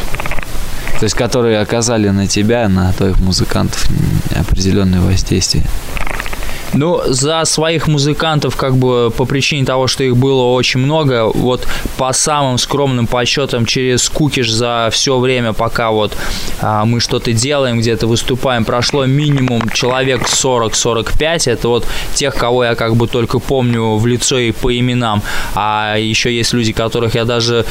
То 0.97 1.03
есть, 1.03 1.15
которые 1.15 1.59
оказали 1.59 2.07
на 2.07 2.27
тебя, 2.27 2.69
на 2.69 2.93
твоих 2.93 3.19
музыкантов 3.19 3.89
определенное 4.39 5.01
воздействие. 5.01 5.65
Ну, 6.73 7.01
за 7.05 7.45
своих 7.45 7.87
музыкантов, 7.87 8.55
как 8.55 8.75
бы 8.75 9.11
по 9.15 9.25
причине 9.25 9.65
того, 9.65 9.87
что 9.87 10.03
их 10.03 10.17
было 10.17 10.43
очень 10.43 10.79
много, 10.79 11.25
вот 11.25 11.67
по 11.97 12.11
самым 12.13 12.57
скромным 12.57 13.07
подсчетам 13.07 13.65
через 13.65 14.09
Кукиш 14.09 14.51
за 14.51 14.89
все 14.91 15.17
время, 15.17 15.53
пока 15.53 15.91
вот 15.91 16.15
а, 16.61 16.85
мы 16.85 16.99
что-то 16.99 17.33
делаем, 17.33 17.79
где-то 17.79 18.07
выступаем, 18.07 18.65
прошло 18.65 19.05
минимум 19.05 19.69
человек 19.69 20.23
40-45. 20.23 21.51
Это 21.51 21.67
вот 21.69 21.87
тех, 22.13 22.35
кого 22.35 22.65
я 22.65 22.75
как 22.75 22.95
бы 22.95 23.07
только 23.07 23.39
помню 23.39 23.95
в 23.95 24.05
лицо 24.05 24.37
и 24.37 24.51
по 24.51 24.77
именам. 24.77 25.21
А 25.55 25.95
еще 25.97 26.35
есть 26.35 26.53
люди, 26.53 26.73
которых 26.73 27.15
я 27.15 27.25
даже 27.25 27.65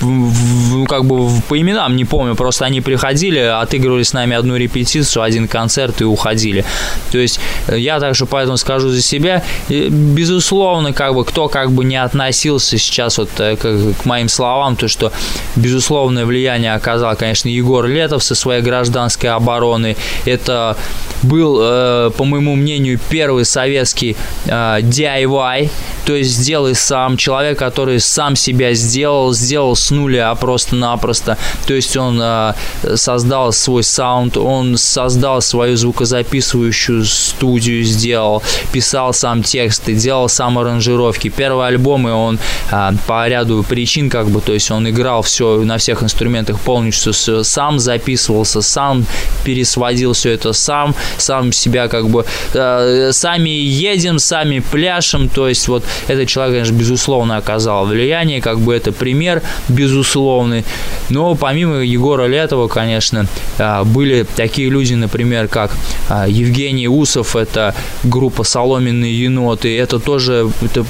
ну, 0.00 0.84
как 0.88 1.04
бы 1.04 1.28
по 1.48 1.60
именам 1.60 1.96
не 1.96 2.04
помню, 2.04 2.34
просто 2.34 2.64
они 2.64 2.80
приходили, 2.80 3.38
отыгрывали 3.38 4.02
с 4.02 4.12
нами 4.12 4.36
одну 4.36 4.56
репетицию, 4.56 5.22
один 5.22 5.48
концерт 5.48 6.00
и 6.00 6.04
уходили. 6.04 6.64
То 7.10 7.18
есть 7.18 7.40
э, 7.68 7.78
я 7.78 8.00
также 8.00 8.26
поэтому 8.42 8.56
скажу 8.56 8.88
за 8.88 9.00
себя, 9.00 9.42
безусловно, 9.68 10.92
как 10.92 11.14
бы 11.14 11.24
кто 11.24 11.48
как 11.48 11.70
бы 11.70 11.84
не 11.84 11.96
относился 11.96 12.76
сейчас 12.76 13.18
вот 13.18 13.28
э, 13.38 13.56
к, 13.56 14.02
к 14.02 14.04
моим 14.04 14.28
словам, 14.28 14.74
то 14.74 14.88
что 14.88 15.12
безусловное 15.54 16.26
влияние 16.26 16.74
оказал, 16.74 17.14
конечно, 17.14 17.48
Егор 17.48 17.86
Летов 17.86 18.24
со 18.24 18.34
своей 18.34 18.62
гражданской 18.62 19.30
обороны. 19.30 19.96
Это 20.24 20.76
был, 21.22 21.58
э, 21.60 22.10
по 22.16 22.24
моему 22.24 22.56
мнению, 22.56 22.98
первый 23.10 23.44
советский 23.44 24.16
э, 24.46 24.80
DIY, 24.80 25.70
то 26.04 26.14
есть 26.14 26.30
сделай 26.30 26.74
сам, 26.74 27.16
человек, 27.16 27.58
который 27.58 28.00
сам 28.00 28.34
себя 28.34 28.74
сделал, 28.74 29.32
сделал 29.34 29.76
с 29.76 29.90
нуля 29.90 30.34
просто-напросто. 30.34 31.38
То 31.66 31.74
есть 31.74 31.96
он 31.96 32.18
э, 32.20 32.54
создал 32.96 33.52
свой 33.52 33.84
саунд, 33.84 34.36
он 34.36 34.76
создал 34.76 35.40
свою 35.42 35.76
звукозаписывающую 35.76 37.04
студию, 37.04 37.84
сделал, 37.84 38.31
писал 38.72 39.12
сам 39.12 39.42
тексты, 39.42 39.94
делал 39.94 40.28
сам 40.28 40.58
аранжировки. 40.58 41.28
Первые 41.28 41.68
альбомы 41.68 42.12
он 42.12 42.38
э, 42.70 42.90
по 43.06 43.28
ряду 43.28 43.64
причин, 43.68 44.08
как 44.08 44.28
бы, 44.28 44.40
то 44.40 44.52
есть 44.52 44.70
он 44.70 44.88
играл 44.88 45.22
все 45.22 45.62
на 45.62 45.76
всех 45.78 46.02
инструментах 46.02 46.58
полностью 46.60 47.12
с- 47.12 47.42
сам, 47.44 47.78
записывался 47.78 48.62
сам, 48.62 49.04
пересводил 49.44 50.12
все 50.12 50.30
это 50.30 50.52
сам, 50.52 50.94
сам 51.18 51.52
себя 51.52 51.88
как 51.88 52.08
бы 52.08 52.24
э, 52.54 53.10
сами 53.12 53.50
едем, 53.50 54.18
сами 54.18 54.60
пляшем, 54.60 55.28
то 55.28 55.48
есть 55.48 55.68
вот 55.68 55.84
этот 56.08 56.28
человек, 56.28 56.54
конечно, 56.54 56.74
безусловно 56.74 57.36
оказал 57.36 57.86
влияние, 57.86 58.40
как 58.40 58.58
бы 58.60 58.74
это 58.74 58.92
пример 58.92 59.42
безусловный, 59.68 60.64
но 61.10 61.34
помимо 61.34 61.76
Егора 61.82 62.26
Летова, 62.26 62.68
конечно, 62.68 63.26
э, 63.58 63.82
были 63.84 64.24
такие 64.36 64.68
люди, 64.70 64.94
например, 64.94 65.48
как 65.48 65.72
э, 66.08 66.26
Евгений 66.28 66.88
Усов, 66.88 67.36
это 67.36 67.74
группа 68.04 68.21
«Соломенные 68.44 69.24
еноты», 69.24 69.78
это 69.78 69.98
тоже 69.98 70.50
это 70.62 70.84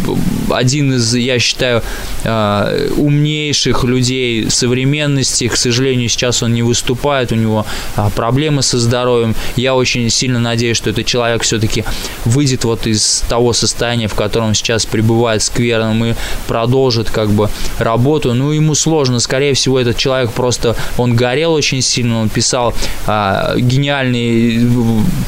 один 0.50 0.94
из, 0.94 1.14
я 1.14 1.38
считаю, 1.38 1.82
э, 2.24 2.90
умнейших 2.96 3.84
людей 3.84 4.50
современности, 4.50 5.48
к 5.48 5.56
сожалению, 5.56 6.08
сейчас 6.08 6.42
он 6.42 6.54
не 6.54 6.62
выступает, 6.62 7.32
у 7.32 7.34
него 7.34 7.66
а, 7.96 8.10
проблемы 8.10 8.62
со 8.62 8.78
здоровьем. 8.78 9.34
Я 9.56 9.74
очень 9.74 10.08
сильно 10.10 10.38
надеюсь, 10.38 10.76
что 10.76 10.90
этот 10.90 11.06
человек 11.06 11.42
все-таки 11.42 11.84
выйдет 12.24 12.64
вот 12.64 12.86
из 12.86 13.24
того 13.28 13.52
состояния, 13.52 14.08
в 14.08 14.14
котором 14.14 14.54
сейчас 14.54 14.86
пребывает 14.86 15.42
скверным 15.42 16.04
и 16.04 16.14
продолжит 16.46 17.10
как 17.10 17.30
бы 17.30 17.48
работу. 17.78 18.34
Ну, 18.34 18.52
ему 18.52 18.74
сложно, 18.74 19.20
скорее 19.20 19.54
всего, 19.54 19.78
этот 19.80 19.96
человек 19.96 20.32
просто, 20.32 20.76
он 20.98 21.14
горел 21.14 21.52
очень 21.52 21.82
сильно, 21.82 22.20
он 22.20 22.28
писал 22.28 22.74
а, 23.06 23.54
гениальные 23.56 24.60
э, 24.60 24.62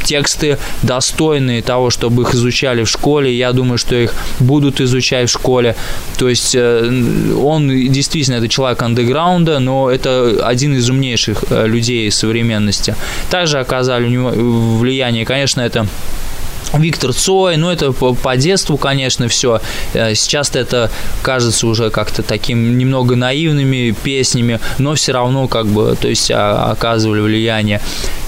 тексты, 0.05 0.59
достойные 0.83 1.63
того, 1.63 1.91
чтобы 1.95 2.23
их 2.23 2.35
изучали 2.35 2.83
в 2.85 2.89
школе. 2.89 3.33
Я 3.33 3.53
думаю, 3.53 3.79
что 3.79 3.95
их 3.95 4.15
будут 4.41 4.81
изучать 4.81 5.29
в 5.29 5.33
школе. 5.33 5.75
То 6.19 6.29
есть 6.29 6.55
э, 6.55 7.35
он 7.37 7.69
действительно 7.69 8.37
это 8.37 8.49
человек 8.49 8.83
андеграунда, 8.83 9.61
но 9.61 9.91
это 9.91 10.41
один 10.43 10.75
из 10.75 10.91
умнейших 10.91 11.45
э, 11.51 11.67
людей 11.67 12.11
современности. 12.11 12.95
Также 13.31 13.61
оказали 13.61 14.09
него 14.09 14.31
влияние, 14.31 15.25
конечно, 15.25 15.63
это 15.63 15.87
Виктор 16.73 17.13
Цой, 17.13 17.57
ну 17.57 17.71
это 17.71 17.93
по, 17.93 18.15
по 18.15 18.37
детству, 18.37 18.77
конечно, 18.77 19.29
все. 19.29 19.61
Сейчас 19.93 20.55
это 20.55 20.91
кажется 21.23 21.67
уже 21.67 21.91
как-то 21.91 22.23
таким 22.23 22.79
немного 22.79 23.17
наивными 23.17 23.95
песнями, 24.03 24.61
но 24.79 24.95
все 24.95 25.13
равно 25.13 25.49
как 25.49 25.67
бы, 25.67 25.97
то 26.01 26.09
есть 26.09 26.31
а, 26.31 26.71
оказывали 26.73 27.21
влияние. 27.21 27.81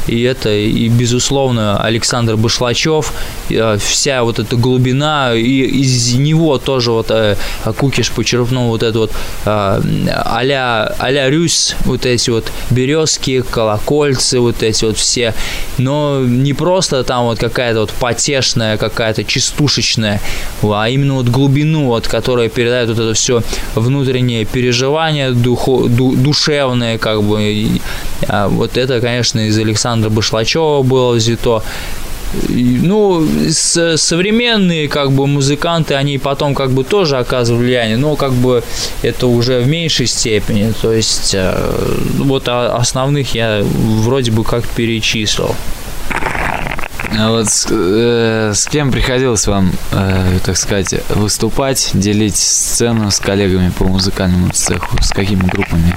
и 0.07 0.22
это, 0.22 0.51
и, 0.51 0.88
безусловно, 0.88 1.83
Александр 1.83 2.37
Башлачев, 2.37 3.12
э, 3.51 3.77
вся 3.79 4.22
вот 4.22 4.38
эта 4.38 4.57
глубина, 4.57 5.35
и 5.35 5.62
из 5.62 6.14
него 6.14 6.59
тоже 6.59 6.92
вот 6.92 7.11
э, 7.11 7.37
Кукиш 7.77 8.12
почерпнул 8.12 8.68
вот 8.68 8.83
это 8.83 8.99
вот 8.99 9.12
а-ля, 9.44 10.94
а 10.99 11.29
Рюс, 11.29 11.75
вот 11.85 12.07
эти 12.07 12.31
вот 12.31 12.53
березки, 12.70 13.42
колокольцы, 13.42 14.38
вот 14.38 14.62
эти 14.62 14.85
вот 14.85 14.96
все, 14.96 15.35
но 15.79 16.20
не 16.20 16.55
просто 16.55 17.03
там 17.05 17.25
вот 17.25 17.38
какая-то 17.38 17.81
вот 17.81 17.90
потешная, 18.26 18.76
какая-то 18.76 19.24
частушечная, 19.24 20.20
а 20.62 20.88
именно 20.88 21.14
вот 21.14 21.28
глубину, 21.28 21.86
вот, 21.86 22.08
которая 22.08 22.48
передает 22.48 22.88
вот 22.88 22.98
это 22.98 23.14
все 23.14 23.42
внутреннее 23.74 24.44
переживание 24.44 25.30
духо, 25.30 25.88
ду, 25.88 26.16
душевное, 26.16 26.98
как 26.98 27.22
бы, 27.22 27.80
а 28.28 28.48
вот 28.48 28.76
это, 28.76 29.00
конечно, 29.00 29.46
из 29.46 29.58
Александра 29.58 30.10
Башлачева 30.10 30.82
было 30.82 31.14
взято. 31.14 31.62
Ну, 32.48 33.24
современные 33.54 34.88
как 34.88 35.12
бы 35.12 35.28
музыканты, 35.28 35.94
они 35.94 36.18
потом 36.18 36.54
как 36.54 36.70
бы 36.70 36.82
тоже 36.82 37.18
оказывают 37.18 37.64
влияние, 37.64 37.96
но 37.96 38.16
как 38.16 38.32
бы 38.32 38.62
это 39.02 39.28
уже 39.28 39.60
в 39.60 39.68
меньшей 39.68 40.08
степени. 40.08 40.72
То 40.82 40.92
есть 40.92 41.34
э, 41.34 41.54
вот 42.18 42.48
основных 42.48 43.34
я 43.34 43.62
вроде 43.62 44.32
бы 44.32 44.42
как 44.42 44.68
перечислил. 44.68 45.54
А 47.18 47.31
вот 47.31 47.48
с, 47.48 47.66
э, 47.70 48.52
с 48.55 48.66
кем 48.66 48.92
приходилось 48.92 49.46
вам, 49.46 49.72
э, 49.92 50.38
так 50.44 50.57
сказать, 50.57 50.94
выступать, 51.09 51.90
делить 51.94 52.37
сцену 52.37 53.11
с 53.11 53.18
коллегами 53.18 53.70
по 53.70 53.85
музыкальному 53.85 54.50
цеху, 54.50 55.02
с 55.02 55.11
какими 55.11 55.40
группами? 55.40 55.94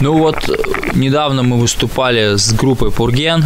Ну 0.00 0.16
вот, 0.16 0.48
недавно 0.94 1.42
мы 1.42 1.58
выступали 1.58 2.36
с 2.36 2.52
группой 2.52 2.92
Пурген, 2.92 3.44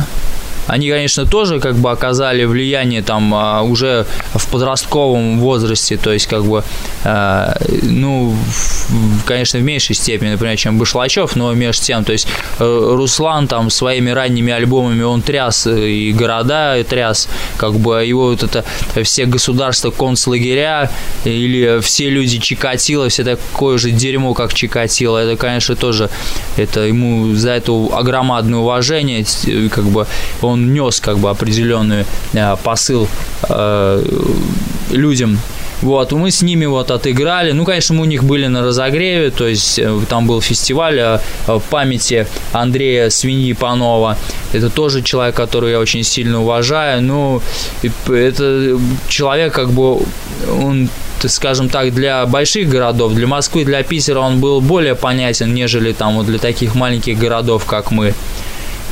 они, 0.66 0.88
конечно, 0.88 1.26
тоже 1.26 1.60
как 1.60 1.76
бы 1.76 1.90
оказали 1.90 2.44
влияние 2.44 3.02
там 3.02 3.34
а, 3.34 3.62
уже 3.62 4.06
в 4.34 4.48
подростковом 4.48 5.38
возрасте, 5.40 5.96
то 5.96 6.12
есть 6.12 6.26
как 6.26 6.44
бы, 6.44 6.64
а, 7.04 7.56
ну, 7.82 8.34
конечно, 9.26 9.58
в 9.58 9.62
меньшей 9.62 9.94
степени, 9.94 10.30
например, 10.30 10.56
чем 10.56 10.78
Башлачев, 10.78 11.36
но 11.36 11.52
между 11.54 11.84
тем, 11.84 12.04
то 12.04 12.12
есть 12.12 12.26
э, 12.58 12.94
Руслан 12.94 13.48
там 13.48 13.70
своими 13.70 14.10
ранними 14.10 14.52
альбомами 14.52 15.02
он 15.02 15.22
тряс 15.22 15.66
и 15.66 16.12
города 16.12 16.82
тряс, 16.88 17.28
как 17.56 17.74
бы 17.74 18.04
его 18.04 18.28
вот 18.28 18.42
это 18.42 18.64
все 19.02 19.26
государства 19.26 19.90
концлагеря 19.90 20.90
или 21.24 21.80
все 21.80 22.08
люди 22.10 22.38
Чикатило, 22.38 23.08
все 23.08 23.24
такое 23.24 23.78
же 23.78 23.90
дерьмо, 23.90 24.34
как 24.34 24.54
Чикатило, 24.54 25.18
это, 25.18 25.36
конечно, 25.36 25.76
тоже, 25.76 26.10
это 26.56 26.80
ему 26.80 27.34
за 27.34 27.50
это 27.50 27.72
огромадное 27.92 28.60
уважение, 28.60 29.24
как 29.68 29.84
бы 29.84 30.06
он 30.42 30.53
он 30.54 30.72
нес 30.72 31.00
как 31.00 31.18
бы 31.18 31.30
определенный 31.30 32.04
э, 32.32 32.56
посыл 32.62 33.08
э, 33.48 34.04
людям. 34.90 35.38
Вот, 35.82 36.12
мы 36.12 36.30
с 36.30 36.40
ними 36.42 36.66
вот 36.66 36.90
отыграли. 36.90 37.52
Ну, 37.52 37.64
конечно, 37.64 37.94
мы 37.94 38.02
у 38.02 38.06
них 38.06 38.24
были 38.24 38.46
на 38.46 38.62
разогреве, 38.62 39.30
то 39.30 39.46
есть 39.46 39.78
э, 39.78 40.00
там 40.08 40.26
был 40.26 40.40
фестиваль 40.40 41.18
в 41.46 41.62
памяти 41.70 42.26
Андрея 42.52 43.10
Свиньи 43.10 43.52
Панова. 43.52 44.16
Это 44.52 44.70
тоже 44.70 45.02
человек, 45.02 45.34
который 45.34 45.72
я 45.72 45.80
очень 45.80 46.04
сильно 46.04 46.40
уважаю. 46.40 47.02
Ну, 47.02 47.42
это 48.08 48.78
человек, 49.08 49.52
как 49.52 49.70
бы, 49.70 49.98
он 50.48 50.88
скажем 51.28 51.68
так, 51.68 51.92
для 51.94 52.26
больших 52.26 52.68
городов, 52.68 53.14
для 53.14 53.26
Москвы, 53.26 53.64
для 53.64 53.82
Питера 53.82 54.20
он 54.20 54.40
был 54.40 54.60
более 54.60 54.94
понятен, 54.94 55.54
нежели 55.54 55.92
там 55.92 56.16
вот 56.16 56.26
для 56.26 56.38
таких 56.38 56.74
маленьких 56.74 57.18
городов, 57.18 57.64
как 57.64 57.90
мы 57.90 58.14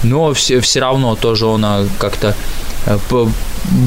но 0.02 0.32
все, 0.34 0.60
все 0.60 0.80
равно 0.80 1.16
тоже 1.16 1.46
он 1.46 1.64
а, 1.64 1.86
как-то 1.98 2.34
э, 2.86 2.98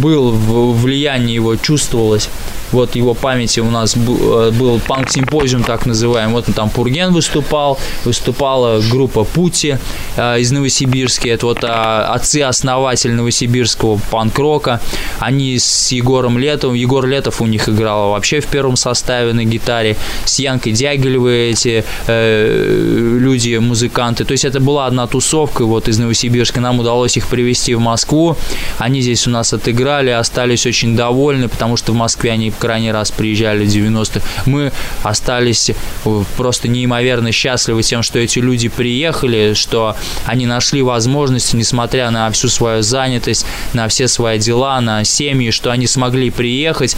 был, 0.01 0.31
влияние 0.31 1.35
его 1.35 1.55
чувствовалось 1.55 2.29
вот 2.71 2.95
его 2.95 3.13
памяти 3.13 3.59
у 3.59 3.69
нас 3.69 3.95
э, 3.95 4.51
был 4.51 4.79
панк-симпозиум, 4.79 5.63
так 5.63 5.85
называемый. 5.85 6.35
Вот 6.35 6.45
там 6.55 6.69
Пурген 6.69 7.13
выступал, 7.13 7.79
выступала 8.03 8.81
группа 8.91 9.23
Пути 9.23 9.77
э, 10.17 10.39
из 10.39 10.51
Новосибирска. 10.51 11.29
Это 11.29 11.45
вот 11.45 11.63
а, 11.63 12.13
отцы-основатель 12.13 13.13
новосибирского 13.13 13.99
панк-рока. 14.11 14.81
Они 15.19 15.57
с 15.57 15.91
Егором 15.91 16.37
Летовым. 16.37 16.75
Егор 16.75 17.05
Летов 17.05 17.41
у 17.41 17.45
них 17.45 17.69
играл 17.69 18.11
вообще 18.11 18.39
в 18.39 18.47
первом 18.47 18.75
составе 18.75 19.33
на 19.33 19.43
гитаре. 19.43 19.95
С 20.25 20.39
Янкой 20.39 20.73
Дягилевой 20.73 21.51
эти 21.51 21.83
э, 22.07 23.17
люди, 23.19 23.57
музыканты. 23.57 24.25
То 24.25 24.31
есть 24.31 24.45
это 24.45 24.59
была 24.59 24.87
одна 24.87 25.07
тусовка 25.07 25.65
вот 25.65 25.87
из 25.87 25.99
Новосибирска. 25.99 26.61
Нам 26.61 26.79
удалось 26.79 27.17
их 27.17 27.27
привести 27.27 27.75
в 27.75 27.79
Москву. 27.79 28.37
Они 28.77 29.01
здесь 29.01 29.27
у 29.27 29.29
нас 29.29 29.53
отыграли, 29.53 30.09
остались 30.09 30.65
очень 30.65 30.95
довольны, 30.95 31.47
потому 31.47 31.77
что 31.77 31.91
в 31.91 31.95
Москве 31.95 32.31
они 32.31 32.51
крайний 32.59 32.91
раз 32.91 33.11
приезжали 33.11 33.65
в 33.65 33.69
90-х, 33.69 34.25
мы 34.45 34.71
остались 35.03 35.69
э, 35.69 36.23
просто 36.37 36.67
неимоверно 36.67 37.31
счастливы 37.31 37.83
тем, 37.83 38.03
что 38.03 38.19
эти 38.19 38.39
люди 38.39 38.67
приехали, 38.67 39.53
что 39.53 39.95
они 40.25 40.45
нашли 40.45 40.81
возможность, 40.81 41.53
несмотря 41.53 42.11
на 42.11 42.29
всю 42.31 42.47
свою 42.47 42.81
занятость, 42.81 43.45
на 43.73 43.87
все 43.87 44.07
свои 44.07 44.39
дела, 44.39 44.81
на 44.81 45.03
семьи, 45.03 45.51
что 45.51 45.71
они 45.71 45.87
смогли 45.87 46.29
приехать 46.29 46.95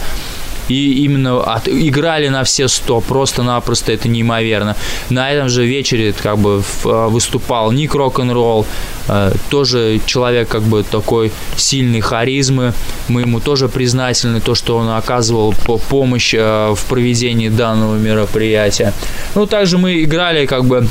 и 0.68 1.04
именно 1.04 1.40
от, 1.40 1.68
играли 1.68 2.28
на 2.28 2.44
все 2.44 2.68
сто, 2.68 3.00
просто-напросто 3.00 3.92
это 3.92 4.08
неимоверно. 4.08 4.76
На 5.10 5.30
этом 5.30 5.48
же 5.48 5.66
вечере 5.66 6.12
как 6.12 6.38
бы 6.38 6.62
а, 6.84 7.08
выступал 7.08 7.72
Ник 7.72 7.94
Рок-н-ролл, 7.94 8.66
э, 9.08 9.32
тоже 9.50 10.00
человек 10.06 10.48
как 10.48 10.62
бы 10.62 10.82
такой 10.82 11.32
сильной 11.56 12.00
харизмы, 12.00 12.72
мы 13.08 13.22
ему 13.22 13.40
тоже 13.40 13.68
признательны, 13.68 14.40
то, 14.40 14.54
что 14.54 14.76
он 14.76 14.88
оказывал 14.90 15.54
помощь 15.88 16.34
э, 16.34 16.74
в 16.74 16.84
проведении 16.88 17.48
данного 17.48 17.96
мероприятия. 17.96 18.92
Ну, 19.34 19.46
также 19.46 19.78
мы 19.78 20.02
играли 20.02 20.46
как 20.46 20.64
бы 20.64 20.86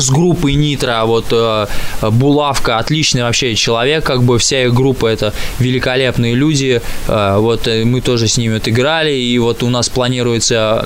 с 0.00 0.10
группой 0.10 0.54
Нитро, 0.54 0.92
а 0.92 1.04
вот 1.04 1.26
э, 1.30 1.66
Булавка, 2.02 2.78
отличный 2.78 3.22
вообще 3.22 3.54
человек, 3.54 4.04
как 4.04 4.22
бы 4.22 4.38
вся 4.38 4.64
их 4.64 4.74
группа 4.74 5.06
это 5.06 5.32
великолепные 5.58 6.34
люди, 6.34 6.80
э, 7.08 7.36
вот 7.38 7.68
э, 7.68 7.84
мы 7.84 8.00
тоже 8.00 8.28
с 8.28 8.38
ними 8.38 8.56
отыграли, 8.56 9.12
и 9.12 9.38
вот 9.38 9.62
у 9.62 9.68
нас 9.68 9.88
планируются 9.88 10.84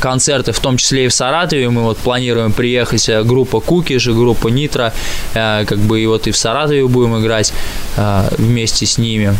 концерты, 0.00 0.52
в 0.52 0.60
том 0.60 0.76
числе 0.76 1.06
и 1.06 1.08
в 1.08 1.14
Саратове, 1.14 1.68
мы 1.68 1.82
вот 1.82 1.98
планируем 1.98 2.52
приехать 2.52 3.08
группа 3.24 3.60
Кукиш 3.60 4.06
группа 4.08 4.48
Нитро, 4.48 4.92
как 5.32 5.78
бы 5.78 6.00
и 6.00 6.06
вот 6.06 6.26
и 6.26 6.30
в 6.30 6.36
Саратове 6.36 6.86
будем 6.86 7.20
играть 7.20 7.52
вместе 8.38 8.86
с 8.86 8.98
ними. 8.98 9.36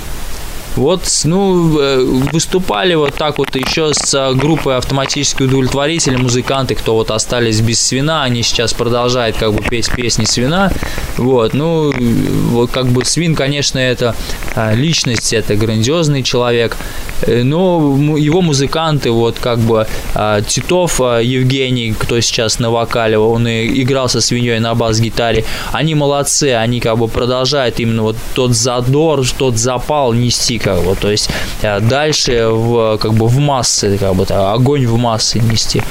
Вот, 0.76 1.02
ну, 1.24 1.78
э, 1.78 2.04
выступали 2.32 2.94
вот 2.94 3.14
так 3.14 3.38
вот 3.38 3.54
еще 3.54 3.92
с 3.94 4.34
группой 4.34 4.76
автоматические 4.76 5.48
удовлетворители, 5.48 6.16
музыканты, 6.16 6.74
кто 6.74 6.94
вот 6.94 7.12
остались 7.12 7.60
без 7.60 7.80
свина, 7.80 8.24
они 8.24 8.42
сейчас 8.42 8.74
продолжают 8.74 9.36
как 9.36 9.52
бы 9.52 9.62
петь 9.62 9.90
песни 9.94 10.24
свина. 10.24 10.72
Вот, 11.16 11.54
ну, 11.54 11.92
вот 12.50 12.70
как 12.72 12.86
бы 12.86 13.04
свин, 13.04 13.36
конечно, 13.36 13.78
это 13.78 14.16
а, 14.56 14.74
личность, 14.74 15.32
это 15.32 15.54
грандиозный 15.54 16.24
человек, 16.24 16.76
э, 17.22 17.44
но 17.44 18.16
его 18.16 18.42
музыканты, 18.42 19.12
вот 19.12 19.38
как 19.38 19.60
бы 19.60 19.86
Титов 20.48 20.98
Евгений, 21.00 21.94
кто 21.96 22.20
сейчас 22.20 22.58
на 22.58 22.70
вокале, 22.70 23.16
он 23.18 23.46
и 23.46 23.82
играл 23.82 24.08
со 24.08 24.20
свиньей 24.20 24.58
на 24.58 24.74
бас-гитаре, 24.74 25.44
они 25.72 25.94
молодцы, 25.94 26.54
они 26.54 26.80
как 26.80 26.98
бы 26.98 27.06
продолжают 27.06 27.78
именно 27.78 28.02
вот 28.02 28.16
тот 28.34 28.52
задор, 28.52 29.24
тот 29.38 29.56
запал 29.56 30.12
нести 30.12 30.58
как 30.64 30.82
бы, 30.82 30.96
то 30.96 31.10
есть 31.10 31.28
э, 31.62 31.78
дальше 31.80 32.48
в, 32.48 32.96
как 32.98 33.12
бы 33.12 33.28
в 33.28 33.38
массы, 33.38 33.98
как 33.98 34.16
бы, 34.16 34.24
огонь 34.24 34.86
в 34.86 34.96
массы 34.96 35.38
нести. 35.38 35.82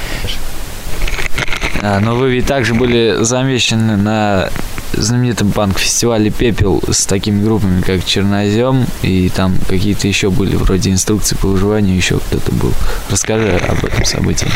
А, 1.80 2.00
но 2.00 2.16
вы 2.16 2.32
ведь 2.32 2.46
также 2.46 2.74
были 2.74 3.18
замечены 3.20 3.96
на 3.96 4.50
знаменитом 4.96 5.52
панк-фестивале 5.52 6.30
«Пепел» 6.30 6.82
с 6.90 7.06
такими 7.06 7.42
группами, 7.42 7.80
как 7.82 8.04
«Чернозем», 8.04 8.86
и 9.02 9.28
там 9.28 9.56
какие-то 9.68 10.08
еще 10.08 10.30
были, 10.30 10.56
вроде 10.56 10.90
инструкции 10.90 11.36
по 11.36 11.48
выживанию, 11.48 11.96
еще 11.96 12.18
кто-то 12.18 12.52
был. 12.52 12.72
Расскажи 13.10 13.56
об 13.56 13.84
этом 13.84 14.04
событии. 14.04 14.48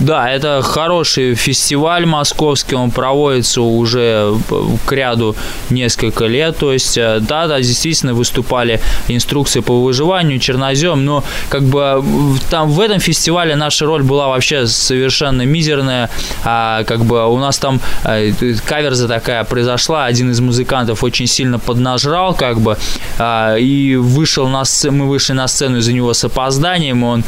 Да, 0.00 0.30
это 0.30 0.62
хороший 0.62 1.34
фестиваль 1.34 2.06
московский, 2.06 2.74
он 2.74 2.90
проводится 2.90 3.60
уже 3.60 4.34
к 4.86 4.92
ряду 4.92 5.36
несколько 5.68 6.24
лет, 6.24 6.56
то 6.56 6.72
есть, 6.72 6.96
э, 6.96 7.18
да, 7.20 7.46
да, 7.46 7.60
действительно 7.60 8.14
выступали 8.14 8.80
инструкции 9.08 9.60
по 9.60 9.82
выживанию, 9.82 10.38
чернозем, 10.38 11.04
но 11.04 11.22
как 11.50 11.64
бы 11.64 12.02
там 12.48 12.70
в 12.70 12.80
этом 12.80 12.98
фестивале 12.98 13.56
наша 13.56 13.84
роль 13.84 14.02
была 14.02 14.28
вообще 14.28 14.66
совершенно 14.66 15.42
мизерная, 15.42 16.08
а 16.44 16.84
как 16.84 17.04
бы 17.04 17.26
у 17.26 17.36
нас 17.36 17.58
там 17.58 17.78
а, 18.04 18.20
каверза 18.64 19.06
такая 19.06 19.44
произошла, 19.44 19.69
один 20.06 20.30
из 20.30 20.40
музыкантов 20.40 21.02
очень 21.04 21.26
сильно 21.26 21.58
поднажрал, 21.58 22.34
как 22.34 22.60
бы, 22.60 22.76
а, 23.18 23.56
и 23.56 23.96
вышел 23.96 24.48
на 24.48 24.64
сцену, 24.64 25.04
мы 25.04 25.08
вышли 25.08 25.32
на 25.34 25.48
сцену 25.48 25.78
из-за 25.78 25.92
него 25.92 26.12
с 26.14 26.24
опозданием, 26.24 27.02
он 27.04 27.24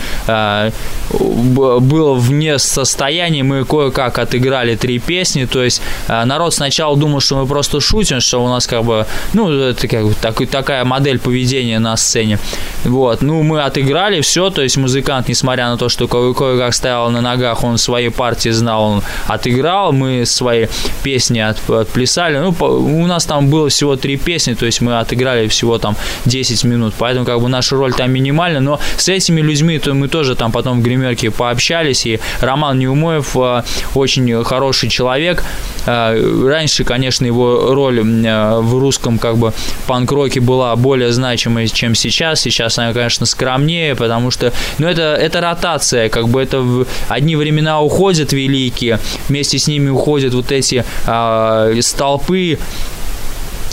б- 1.10 1.80
был 1.80 2.14
вне 2.16 2.58
состояния, 2.58 3.42
мы 3.42 3.64
кое-как 3.64 4.18
отыграли 4.18 4.76
три 4.76 4.98
песни, 4.98 5.44
то 5.46 5.62
есть 5.62 5.82
а, 6.08 6.24
народ 6.24 6.54
сначала 6.54 6.96
думал, 6.96 7.20
что 7.20 7.36
мы 7.36 7.46
просто 7.46 7.80
шутим, 7.80 8.20
что 8.20 8.44
у 8.44 8.48
нас 8.48 8.66
как 8.66 8.84
бы, 8.84 9.06
ну, 9.34 9.50
это 9.52 9.88
как 9.88 10.04
бы 10.04 10.14
так- 10.20 10.46
такая 10.50 10.84
модель 10.84 11.18
поведения 11.18 11.78
на 11.78 11.96
сцене, 11.96 12.38
вот, 12.84 13.22
ну, 13.22 13.42
мы 13.42 13.62
отыграли 13.62 14.20
все, 14.20 14.50
то 14.50 14.62
есть 14.62 14.76
музыкант, 14.76 15.28
несмотря 15.28 15.68
на 15.70 15.76
то, 15.76 15.88
что 15.88 16.08
ко- 16.08 16.32
кое-как 16.34 16.74
стоял 16.74 17.10
на 17.10 17.20
ногах, 17.20 17.64
он 17.64 17.78
своей 17.78 18.10
партии 18.10 18.50
знал, 18.50 18.82
он 18.84 19.02
отыграл, 19.26 19.92
мы 19.92 20.24
свои 20.26 20.66
песни 21.02 21.38
от- 21.40 21.68
отплясали, 21.70 22.21
ну, 22.30 22.52
по- 22.52 22.64
у 22.64 23.06
нас 23.06 23.24
там 23.26 23.48
было 23.50 23.68
всего 23.68 23.96
три 23.96 24.16
песни, 24.16 24.54
то 24.54 24.66
есть 24.66 24.80
мы 24.80 24.98
отыграли 24.98 25.48
всего 25.48 25.78
там 25.78 25.96
10 26.26 26.64
минут, 26.64 26.94
поэтому 26.98 27.24
как 27.26 27.40
бы 27.40 27.48
наша 27.48 27.76
роль 27.76 27.92
там 27.92 28.10
минимальна, 28.10 28.60
но 28.60 28.78
с 28.96 29.08
этими 29.08 29.40
людьми 29.40 29.78
то 29.78 29.94
мы 29.94 30.08
тоже 30.08 30.34
там 30.36 30.52
потом 30.52 30.80
в 30.80 30.82
гримерке 30.82 31.30
пообщались, 31.30 32.06
и 32.06 32.20
Роман 32.40 32.78
Неумоев 32.78 33.36
э, 33.36 33.62
очень 33.94 34.44
хороший 34.44 34.88
человек, 34.88 35.44
Э, 35.84 36.46
раньше, 36.48 36.84
конечно, 36.84 37.26
его 37.26 37.74
роль 37.74 37.98
э, 37.98 38.60
в 38.60 38.78
русском 38.78 39.18
как 39.18 39.36
бы 39.36 39.52
панк-роке 39.88 40.38
была 40.38 40.76
более 40.76 41.10
значимой, 41.10 41.66
чем 41.66 41.96
сейчас, 41.96 42.40
сейчас 42.40 42.78
она, 42.78 42.92
конечно, 42.92 43.26
скромнее, 43.26 43.96
потому 43.96 44.30
что, 44.30 44.52
ну, 44.78 44.86
это, 44.86 45.02
это 45.20 45.40
ротация, 45.40 46.08
как 46.08 46.28
бы 46.28 46.40
это 46.40 46.60
в- 46.60 46.86
одни 47.08 47.34
времена 47.34 47.80
уходят 47.80 48.32
великие, 48.32 49.00
вместе 49.28 49.58
с 49.58 49.66
ними 49.66 49.88
уходят 49.90 50.34
вот 50.34 50.52
эти 50.52 50.84
а, 51.06 51.72
fui 52.18 52.58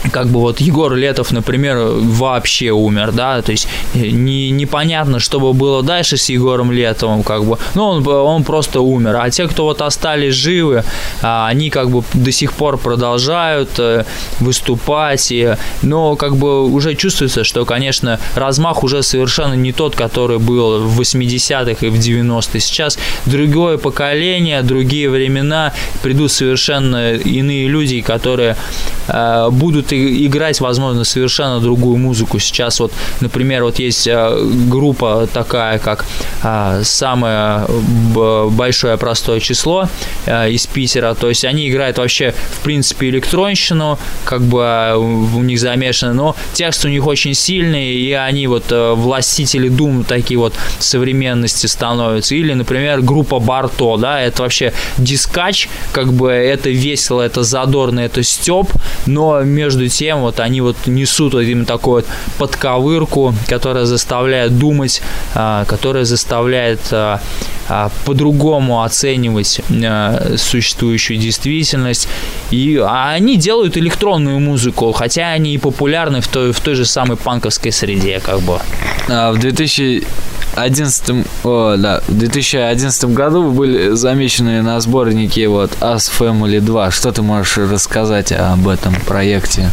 как 0.09 0.27
бы 0.27 0.39
вот 0.39 0.59
Егор 0.61 0.93
Летов, 0.93 1.31
например, 1.31 1.77
вообще 1.79 2.71
умер, 2.71 3.11
да, 3.11 3.41
то 3.41 3.51
есть 3.51 3.67
э, 3.93 3.99
не, 4.09 4.49
непонятно, 4.51 5.19
что 5.19 5.39
бы 5.39 5.53
было 5.53 5.83
дальше 5.83 6.17
с 6.17 6.29
Егором 6.29 6.71
Летовым, 6.71 7.23
как 7.23 7.45
бы, 7.45 7.57
ну, 7.75 7.85
он, 7.85 8.07
он 8.07 8.43
просто 8.43 8.81
умер, 8.81 9.17
а 9.19 9.29
те, 9.29 9.47
кто 9.47 9.63
вот 9.63 9.81
остались 9.81 10.33
живы, 10.33 10.83
а, 11.21 11.47
они 11.47 11.69
как 11.69 11.89
бы 11.89 12.03
до 12.13 12.31
сих 12.31 12.53
пор 12.53 12.77
продолжают 12.77 13.69
э, 13.77 14.05
выступать, 14.39 15.31
и, 15.31 15.55
но 15.81 16.15
как 16.15 16.35
бы 16.35 16.65
уже 16.65 16.95
чувствуется, 16.95 17.43
что, 17.43 17.65
конечно, 17.65 18.19
размах 18.35 18.83
уже 18.83 19.03
совершенно 19.03 19.53
не 19.53 19.71
тот, 19.71 19.95
который 19.95 20.39
был 20.39 20.85
в 20.87 20.99
80-х 20.99 21.85
и 21.85 21.89
в 21.89 21.95
90-х, 21.95 22.59
сейчас 22.59 22.97
другое 23.25 23.77
поколение, 23.77 24.61
другие 24.61 25.09
времена, 25.09 25.73
придут 26.01 26.31
совершенно 26.31 27.13
иные 27.13 27.67
люди, 27.67 28.01
которые 28.01 28.55
э, 29.07 29.49
будут 29.51 29.91
и- 29.93 29.98
играть, 30.25 30.59
возможно, 30.61 31.03
совершенно 31.03 31.59
другую 31.59 31.97
музыку. 31.97 32.39
Сейчас 32.39 32.79
вот, 32.79 32.91
например, 33.21 33.63
вот 33.63 33.79
есть 33.79 34.07
э, 34.07 34.37
группа 34.69 35.27
такая, 35.33 35.79
как 35.79 36.05
э, 36.43 36.81
самое 36.83 37.65
большое 38.49 38.97
простое 38.97 39.39
число 39.39 39.89
э, 40.25 40.51
из 40.51 40.67
Питера, 40.67 41.13
то 41.13 41.29
есть 41.29 41.45
они 41.45 41.69
играют 41.69 41.97
вообще, 41.97 42.33
в 42.51 42.63
принципе, 42.63 43.09
электронщину, 43.09 43.99
как 44.25 44.41
бы 44.41 44.95
у 44.97 45.41
них 45.41 45.59
замешано, 45.59 46.13
но 46.13 46.35
текст 46.53 46.85
у 46.85 46.87
них 46.87 47.05
очень 47.07 47.33
сильный, 47.33 47.93
и 47.93 48.13
они 48.13 48.47
вот 48.47 48.65
властители 48.69 49.69
дум 49.69 50.03
такие 50.03 50.39
вот 50.39 50.53
современности 50.79 51.67
становятся. 51.67 52.35
Или, 52.35 52.53
например, 52.53 53.01
группа 53.01 53.39
Барто, 53.39 53.97
да, 53.97 54.21
это 54.21 54.43
вообще 54.43 54.73
дискач, 54.97 55.67
как 55.91 56.13
бы 56.13 56.31
это 56.31 56.69
весело, 56.69 57.21
это 57.21 57.43
задорно, 57.43 57.99
это 57.99 58.23
степ, 58.23 58.67
но 59.05 59.41
между 59.41 59.78
тем 59.87 60.19
вот 60.21 60.39
они 60.39 60.61
вот 60.61 60.75
несут 60.85 61.33
вот 61.33 61.41
именно 61.41 61.65
такую 61.65 61.89
вот 61.99 62.05
подковырку, 62.37 63.33
которая 63.47 63.85
заставляет 63.85 64.57
думать, 64.57 65.01
а, 65.35 65.65
которая 65.65 66.05
заставляет 66.05 66.81
а, 66.91 67.21
а, 67.67 67.91
по-другому 68.05 68.83
оценивать 68.83 69.61
существующую 70.37 71.19
действительность. 71.19 72.07
И 72.51 72.81
они 72.85 73.37
делают 73.37 73.77
электронную 73.77 74.39
музыку, 74.39 74.91
хотя 74.91 75.29
они 75.29 75.53
и 75.53 75.57
популярны 75.57 76.21
в 76.21 76.27
той, 76.27 76.51
в 76.51 76.59
той 76.59 76.75
же 76.75 76.85
самой 76.85 77.17
панковской 77.17 77.71
среде, 77.71 78.19
как 78.19 78.41
бы. 78.41 78.59
В 79.07 79.37
2011, 79.37 81.25
о, 81.43 81.75
да, 81.77 82.01
в 82.07 82.17
2011 82.17 83.05
году 83.05 83.51
были 83.51 83.89
замечены 83.89 84.61
на 84.61 84.79
сборнике 84.79 85.47
вот 85.47 85.71
Us 85.81 86.11
Family 86.19 86.59
2. 86.59 86.91
Что 86.91 87.11
ты 87.11 87.21
можешь 87.21 87.57
рассказать 87.57 88.31
об 88.31 88.67
этом 88.67 88.95
проекте? 89.05 89.68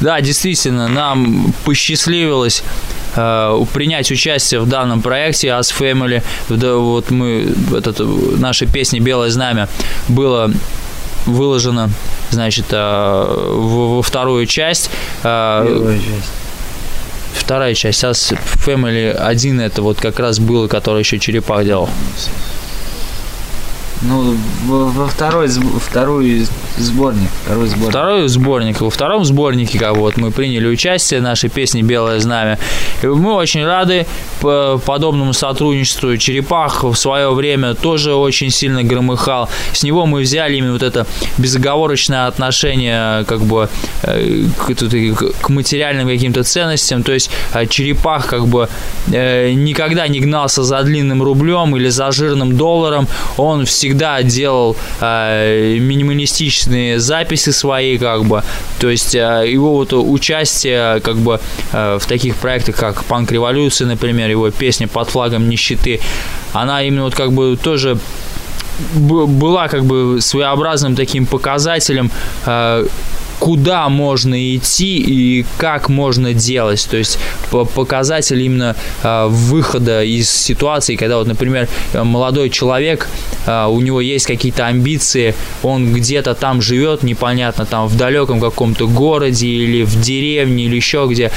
Да, 0.00 0.20
действительно, 0.20 0.86
нам 0.86 1.52
посчастливилось 1.64 2.62
э, 3.16 3.64
принять 3.72 4.10
участие 4.12 4.60
в 4.60 4.68
данном 4.68 5.02
проекте 5.02 5.48
As 5.48 5.72
Family. 5.76 6.22
Да, 6.48 6.76
вот 6.76 7.10
мы, 7.10 7.52
этот, 7.76 8.00
наша 8.38 8.66
песня 8.66 9.00
«Белое 9.00 9.30
знамя» 9.30 9.68
было 10.08 10.52
выложено, 11.26 11.90
значит, 12.30 12.66
э, 12.70 12.76
во, 12.76 13.96
во 13.96 14.02
вторую 14.02 14.46
часть. 14.46 14.90
Э, 15.24 15.98
Вторая 17.34 17.74
часть. 17.74 18.04
As 18.04 18.38
Family 18.66 19.10
1 19.10 19.60
это 19.60 19.82
вот 19.82 19.98
как 20.00 20.18
раз 20.20 20.38
было, 20.38 20.68
который 20.68 21.00
еще 21.00 21.18
Черепах 21.18 21.64
делал. 21.64 21.88
Ну, 24.02 24.36
во, 24.66 24.86
во 24.86 25.08
второй, 25.08 25.48
второй 25.48 26.46
сборник, 26.78 27.28
второй 27.44 27.68
сборник. 27.68 27.90
Второй 27.90 28.28
сборник. 28.28 28.80
Во 28.80 28.90
втором 28.90 29.24
сборнике, 29.24 29.78
как 29.78 29.96
вот 29.96 30.16
мы 30.16 30.30
приняли 30.30 30.66
участие, 30.66 31.20
нашей 31.20 31.50
песни 31.50 31.82
«Белое 31.82 32.20
знамя». 32.20 32.58
И 33.02 33.06
мы 33.06 33.34
очень 33.34 33.64
рады 33.64 34.06
по 34.40 34.80
подобному 34.84 35.32
сотрудничеству. 35.32 36.16
Черепах 36.16 36.84
в 36.84 36.94
свое 36.94 37.32
время 37.32 37.74
тоже 37.74 38.14
очень 38.14 38.50
сильно 38.50 38.82
громыхал. 38.82 39.48
С 39.72 39.82
него 39.82 40.06
мы 40.06 40.20
взяли 40.20 40.56
именно 40.56 40.72
вот 40.72 40.82
это 40.82 41.06
безоговорочное 41.38 42.26
отношение 42.26 43.24
как 43.24 43.40
бы 43.40 43.68
э, 44.02 44.44
к, 44.56 44.74
к- 45.40 45.48
материальным 45.48 46.08
каким-то 46.08 46.42
ценностям. 46.44 47.02
То 47.02 47.12
есть 47.12 47.30
э, 47.54 47.66
Черепах 47.66 48.26
как 48.26 48.46
бы 48.46 48.68
э, 49.12 49.52
никогда 49.52 50.08
не 50.08 50.20
гнался 50.20 50.62
за 50.62 50.82
длинным 50.82 51.22
рублем 51.22 51.76
или 51.76 51.88
за 51.88 52.12
жирным 52.12 52.56
долларом. 52.56 53.08
Он 53.36 53.64
всегда 53.64 54.22
делал 54.22 54.76
э, 55.00 55.78
минималистичные 56.68 56.98
записи 56.98 57.50
свои, 57.50 57.98
как 57.98 58.24
бы. 58.24 58.42
То 58.78 58.88
есть 58.88 59.14
э, 59.14 59.44
его 59.52 59.74
вот 59.74 59.92
участие 59.92 61.00
как 61.00 61.16
бы 61.16 61.40
э, 61.72 61.98
в 62.00 62.06
таких 62.06 62.36
проектах, 62.36 62.76
как 62.76 63.04
Панк 63.04 63.32
Революция, 63.32 63.88
например, 63.88 64.30
его 64.30 64.50
песня 64.50 64.88
под 64.88 65.08
флагом 65.08 65.48
нищеты, 65.48 66.00
она 66.52 66.82
именно 66.82 67.04
вот 67.04 67.14
как 67.14 67.32
бы 67.32 67.56
тоже 67.56 67.98
была 68.94 69.68
как 69.68 69.84
бы 69.84 70.20
своеобразным 70.20 70.94
таким 70.94 71.26
показателем, 71.26 72.10
э, 72.46 72.86
куда 73.38 73.88
можно 73.88 74.56
идти 74.56 74.98
и 74.98 75.46
как 75.58 75.88
можно 75.88 76.34
делать. 76.34 76.86
То 76.90 76.96
есть 76.96 77.18
по- 77.50 77.64
показатель 77.64 78.40
именно 78.42 78.76
э, 79.02 79.26
выхода 79.28 80.02
из 80.02 80.30
ситуации, 80.30 80.96
когда 80.96 81.18
вот, 81.18 81.26
например, 81.26 81.68
молодой 81.94 82.50
человек, 82.50 83.08
э, 83.46 83.66
у 83.66 83.80
него 83.80 84.00
есть 84.00 84.26
какие-то 84.26 84.66
амбиции, 84.66 85.34
он 85.62 85.92
где-то 85.92 86.34
там 86.34 86.62
живет, 86.62 87.02
непонятно, 87.02 87.66
там 87.66 87.86
в 87.86 87.96
далеком 87.96 88.40
каком-то 88.40 88.86
городе 88.86 89.46
или 89.46 89.82
в 89.84 90.00
деревне 90.00 90.64
или 90.64 90.76
еще 90.76 91.06
где, 91.08 91.30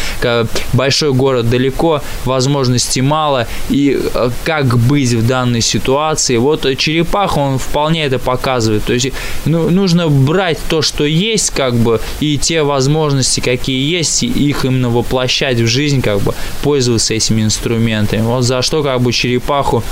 большой 0.73 1.13
город 1.13 1.49
далеко, 1.49 2.01
возможностей 2.25 3.01
мало, 3.01 3.47
и 3.69 3.99
э, 4.13 4.29
как 4.43 4.77
быть 4.77 5.13
в 5.13 5.27
данной 5.27 5.61
ситуации. 5.61 6.37
Вот 6.37 6.65
э, 6.65 6.75
Черепах, 6.75 7.37
он 7.37 7.57
вполне 7.57 8.05
это 8.05 8.19
показывает. 8.19 8.83
То 8.83 8.93
есть 8.93 9.11
ну, 9.45 9.69
нужно 9.69 10.07
брать 10.07 10.57
то, 10.69 10.81
что 10.81 11.03
есть, 11.03 11.51
как 11.51 11.75
бы, 11.75 11.90
и 12.19 12.37
те 12.37 12.63
возможности, 12.63 13.39
какие 13.39 13.91
есть, 13.91 14.23
их 14.23 14.65
именно 14.65 14.89
воплощать 14.89 15.59
в 15.59 15.67
жизнь, 15.67 16.01
как 16.01 16.21
бы, 16.21 16.33
пользоваться 16.63 17.13
этими 17.13 17.41
инструментами. 17.41 18.21
Вот 18.21 18.43
за 18.43 18.61
что, 18.61 18.83
как 18.83 19.01
бы, 19.01 19.11
Черепаху 19.11 19.83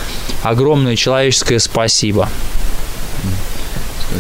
огромное 0.44 0.96
человеческое 0.96 1.60
спасибо. 1.60 2.30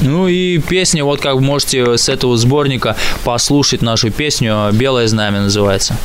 Ну 0.01 0.27
и 0.27 0.59
песня, 0.59 1.03
вот 1.03 1.19
как 1.19 1.39
можете 1.39 1.97
с 1.97 2.09
этого 2.09 2.37
сборника 2.37 2.95
послушать 3.23 3.81
нашу 3.81 4.11
песню 4.11 4.69
«Белое 4.71 5.07
знамя» 5.07 5.41
называется. 5.41 5.97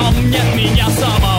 Нем 0.00 0.30
нет 0.30 0.54
меня 0.54 0.88
самого 0.90 1.29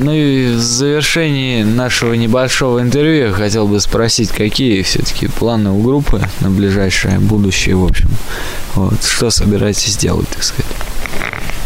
ну 0.00 0.12
и 0.12 0.52
в 0.52 0.58
завершении 0.58 1.62
нашего 1.62 2.14
небольшого 2.14 2.80
интервью 2.80 3.28
я 3.28 3.32
хотел 3.32 3.68
бы 3.68 3.80
спросить, 3.80 4.30
какие 4.30 4.82
все-таки 4.82 5.28
планы 5.28 5.70
у 5.70 5.80
группы 5.80 6.20
на 6.40 6.50
ближайшее 6.50 7.18
будущее, 7.20 7.76
в 7.76 7.84
общем. 7.84 8.10
Вот, 8.74 9.02
что 9.04 9.30
собираетесь 9.30 9.96
делать, 9.96 10.28
так 10.28 10.42
сказать? 10.42 10.66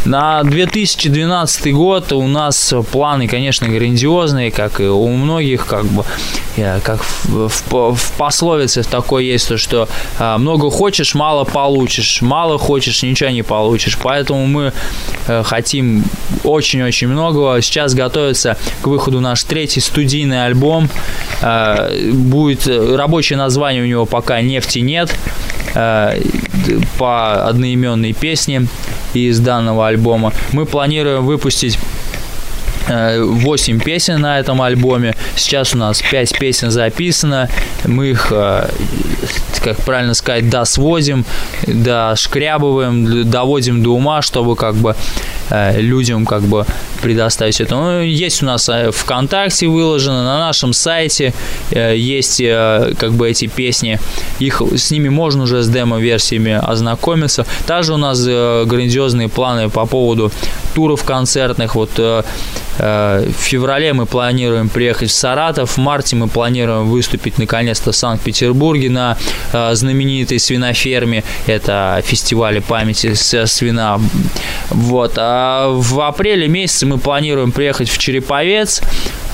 На 0.05 0.43
2012 0.43 1.73
год 1.73 2.12
у 2.12 2.27
нас 2.27 2.75
планы, 2.93 3.27
конечно, 3.27 3.67
грандиозные, 3.69 4.51
как 4.51 4.81
и 4.81 4.85
у 4.85 5.09
многих, 5.09 5.67
как 5.67 5.87
бы, 5.87 6.05
как 6.83 7.03
в, 7.25 7.49
в- 7.49 7.95
в 7.95 8.12
пословице 8.19 8.83
такой 8.83 9.25
есть, 9.25 9.49
то, 9.49 9.57
что 9.57 9.88
а, 10.19 10.37
много 10.37 10.71
хочешь, 10.71 11.14
мало 11.14 11.45
получишь, 11.45 12.21
мало 12.21 12.59
хочешь, 12.59 13.03
ничего 13.03 13.31
не 13.31 13.43
получишь. 13.43 13.99
Поэтому 14.03 14.47
мы 14.47 14.73
э, 15.27 15.43
хотим 15.43 16.05
очень-очень 16.45 17.09
многого. 17.09 17.62
Сейчас 17.62 17.95
готовится 17.95 18.59
к 18.83 18.87
выходу 18.87 19.21
наш 19.21 19.43
третий 19.45 19.81
студийный 19.81 20.45
альбом. 20.45 20.90
Э, 21.40 22.11
Будет 22.12 22.67
э, 22.67 22.97
рабочее 22.97 23.38
название 23.38 23.83
у 23.83 23.87
него 23.87 24.05
пока 24.07 24.40
«Нефти 24.43 24.81
нет» 24.81 25.14
по 26.98 27.46
одноименной 27.46 28.12
песне 28.12 28.66
из 29.12 29.40
данного 29.40 29.88
альбома. 29.88 30.33
Мы 30.53 30.66
планируем 30.66 31.24
выпустить 31.24 31.79
8 32.88 33.81
песен 33.81 34.20
на 34.20 34.38
этом 34.38 34.61
альбоме. 34.61 35.14
Сейчас 35.37 35.74
у 35.74 35.79
нас 35.79 36.03
5 36.03 36.38
песен 36.38 36.70
записано. 36.70 37.48
Мы 37.85 38.09
их, 38.11 38.29
э, 38.31 38.68
как 39.62 39.77
правильно 39.79 40.14
сказать, 40.14 40.50
досводим, 40.50 41.24
дошкрябываем, 41.66 43.31
доводим 43.31 43.83
до 43.83 43.90
ума, 43.90 44.22
чтобы 44.22 44.57
как 44.57 44.74
бы 44.74 44.90
э, 44.90 45.43
людям 45.50 46.26
как 46.26 46.42
бы 46.42 46.66
предоставить 47.04 47.61
это. 47.61 47.74
Ну, 47.74 48.00
есть 48.00 48.42
у 48.42 48.46
нас 48.46 48.68
э, 48.68 48.90
ВКонтакте 48.90 49.66
выложено, 49.66 50.24
на 50.24 50.38
нашем 50.38 50.72
сайте 50.72 51.35
э, 51.70 51.94
есть 51.96 52.40
э, 52.40 52.94
как 52.98 53.12
бы 53.12 53.28
эти 53.28 53.46
песни. 53.46 54.00
Их 54.38 54.62
с 54.74 54.90
ними 54.90 55.11
можно 55.11 55.42
уже 55.42 55.62
с 55.62 55.68
демо-версиями 55.68 56.52
ознакомиться. 56.52 57.44
Также 57.66 57.92
у 57.92 57.98
нас 57.98 58.24
э, 58.26 58.64
грандиозные 58.66 59.28
планы 59.28 59.68
по 59.68 59.85
поводу 59.85 60.33
туров 60.74 61.04
концертных. 61.04 61.74
Вот 61.74 61.90
э, 61.98 62.22
э, 62.78 63.28
в 63.28 63.42
феврале 63.42 63.92
мы 63.92 64.07
планируем 64.07 64.70
приехать 64.70 65.11
в 65.11 65.14
Саратов, 65.14 65.76
в 65.76 65.78
марте 65.78 66.16
мы 66.16 66.28
планируем 66.28 66.88
выступить 66.88 67.38
наконец-то 67.38 67.92
в 67.92 67.96
Санкт-Петербурге 67.96 68.88
на 68.88 69.18
э, 69.52 69.74
знаменитой 69.74 70.38
свиноферме. 70.38 71.22
Это 71.46 72.02
фестиваль 72.02 72.62
памяти 72.62 73.12
свина. 73.12 74.00
Вот. 74.70 75.18
А 75.18 75.34
в 75.73 76.01
апреле 76.01 76.49
месяце 76.49 76.87
мы 76.87 76.99
планируем 76.99 77.53
приехать 77.53 77.88
в 77.88 77.99
Череповец 77.99 78.83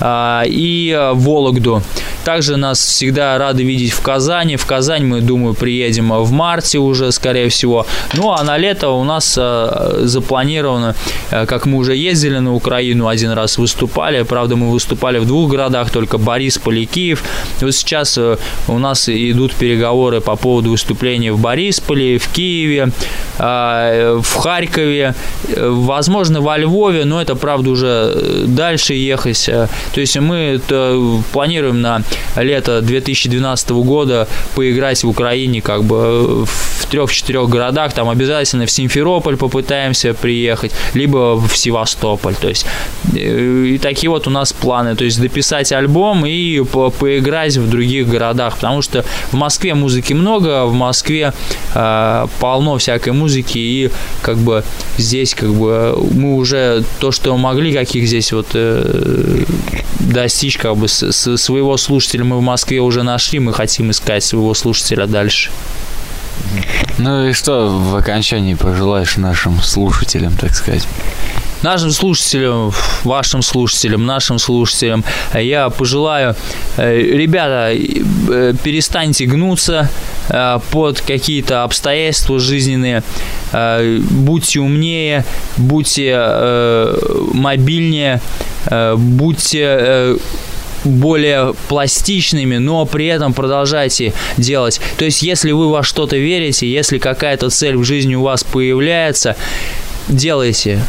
а, 0.00 0.44
и 0.46 0.90
э, 0.90 1.12
Вологду. 1.12 1.82
Также 2.24 2.56
нас 2.56 2.78
всегда 2.80 3.36
рады 3.38 3.64
видеть 3.64 3.92
в 3.92 4.00
Казани. 4.00 4.56
В 4.56 4.66
Казань 4.66 5.04
мы, 5.04 5.20
думаю, 5.20 5.54
приедем 5.54 6.12
в 6.12 6.32
марте 6.32 6.78
уже, 6.78 7.12
скорее 7.12 7.48
всего. 7.48 7.86
Ну, 8.14 8.30
а 8.30 8.42
на 8.42 8.56
лето 8.56 8.90
у 8.90 9.04
нас 9.04 9.36
э, 9.38 10.00
запланировано, 10.04 10.94
как 11.30 11.66
мы 11.66 11.78
уже 11.78 11.96
ездили 11.96 12.38
на 12.38 12.54
Украину, 12.54 13.08
один 13.08 13.32
раз 13.32 13.58
выступали. 13.58 14.22
Правда, 14.22 14.56
мы 14.56 14.70
выступали 14.70 15.18
в 15.18 15.26
двух 15.26 15.50
городах, 15.50 15.90
только 15.90 16.18
Борисполь 16.18 16.78
и 16.78 16.86
Киев. 16.86 17.22
Вот 17.60 17.74
сейчас 17.74 18.16
э, 18.16 18.36
у 18.68 18.78
нас 18.78 19.08
идут 19.08 19.54
переговоры 19.54 20.20
по 20.20 20.36
поводу 20.36 20.70
выступления 20.70 21.32
в 21.32 21.40
Борисполе, 21.40 22.18
в 22.18 22.28
Киеве, 22.28 22.90
в 23.38 24.34
Харькове, 24.38 25.14
э, 25.48 25.68
возможно, 25.90 26.40
во 26.40 26.56
Львове, 26.58 27.04
но 27.04 27.20
это, 27.20 27.34
правда, 27.36 27.70
уже 27.70 28.12
э, 28.14 28.44
дальше 28.46 28.94
ехать. 28.94 29.48
Э, 29.48 29.68
То 29.94 30.00
есть 30.00 30.16
мы 30.18 30.36
это 30.36 30.98
планируем 31.32 31.80
на 31.80 32.02
лето 32.36 32.80
2012 32.80 33.70
года 33.70 34.26
поиграть 34.54 35.04
в 35.04 35.08
Украине 35.08 35.60
как 35.60 35.82
бы 35.84 35.96
э, 35.96 36.44
в 36.46 36.86
трех-четырех 36.90 37.48
городах, 37.48 37.92
там 37.92 38.08
обязательно 38.08 38.66
в 38.66 38.70
Симферополь 38.70 39.36
попытаемся 39.36 40.14
приехать, 40.14 40.72
либо 40.94 41.36
в 41.36 41.56
Севастополь, 41.56 42.34
то 42.40 42.48
есть 42.48 42.66
э, 43.16 43.66
и 43.74 43.78
такие 43.78 44.10
вот 44.10 44.26
у 44.26 44.30
нас 44.30 44.52
планы, 44.52 44.94
то 44.96 45.04
есть 45.04 45.20
дописать 45.20 45.72
альбом 45.72 46.24
и 46.26 46.60
по- 46.64 46.90
поиграть 46.90 47.56
в 47.56 47.68
других 47.68 48.08
городах, 48.08 48.54
потому 48.56 48.82
что 48.82 49.04
в 49.32 49.34
Москве 49.34 49.74
музыки 49.74 50.14
много, 50.14 50.64
в 50.66 50.72
Москве 50.74 51.32
э, 51.74 52.26
полно 52.40 52.76
всякой 52.78 53.12
музыки. 53.12 53.58
И 53.58 53.90
как 54.22 54.36
бы 54.36 54.62
здесь 54.98 55.34
как 55.34 55.50
бы 55.54 55.70
мы 56.12 56.36
уже 56.36 56.84
то, 56.98 57.12
что 57.12 57.36
могли, 57.36 57.72
каких 57.72 58.06
здесь 58.06 58.32
вот 58.32 58.48
э, 58.54 59.44
достичь 60.00 60.58
как 60.58 60.76
бы 60.76 60.88
своего 60.88 61.76
слушателя 61.76 62.24
мы 62.24 62.38
в 62.38 62.42
Москве 62.42 62.80
уже 62.80 63.02
нашли, 63.02 63.38
мы 63.38 63.52
хотим 63.52 63.90
искать 63.90 64.24
своего 64.24 64.54
слушателя 64.54 65.06
дальше. 65.06 65.50
Ну 66.98 67.28
и 67.28 67.32
что 67.32 67.68
в 67.68 67.96
окончании 67.96 68.54
пожелаешь 68.54 69.16
нашим 69.16 69.60
слушателям, 69.60 70.36
так 70.36 70.54
сказать? 70.54 70.86
Нашим 71.62 71.90
слушателям, 71.90 72.72
вашим 73.04 73.42
слушателям, 73.42 74.06
нашим 74.06 74.38
слушателям 74.38 75.04
я 75.34 75.68
пожелаю, 75.68 76.34
э, 76.78 76.96
ребята, 76.96 77.72
э, 77.72 78.54
перестаньте 78.62 79.26
гнуться 79.26 79.90
под 80.70 81.00
какие-то 81.00 81.64
обстоятельства 81.64 82.38
жизненные, 82.38 83.02
э, 83.52 83.98
будьте 84.10 84.60
умнее, 84.60 85.24
будьте 85.56 86.12
э, 86.14 86.96
мобильнее, 87.32 88.20
э, 88.66 88.94
будьте 88.96 89.62
э, 89.62 90.16
более 90.84 91.54
пластичными, 91.68 92.56
но 92.56 92.86
при 92.86 93.06
этом 93.06 93.32
продолжайте 93.32 94.12
делать. 94.36 94.80
То 94.98 95.04
есть, 95.04 95.22
если 95.22 95.52
вы 95.52 95.70
во 95.70 95.82
что-то 95.82 96.16
верите, 96.16 96.70
если 96.70 96.98
какая-то 96.98 97.50
цель 97.50 97.76
в 97.76 97.84
жизни 97.84 98.14
у 98.14 98.22
вас 98.22 98.44
появляется, 98.44 99.36
делайте. 100.08 100.80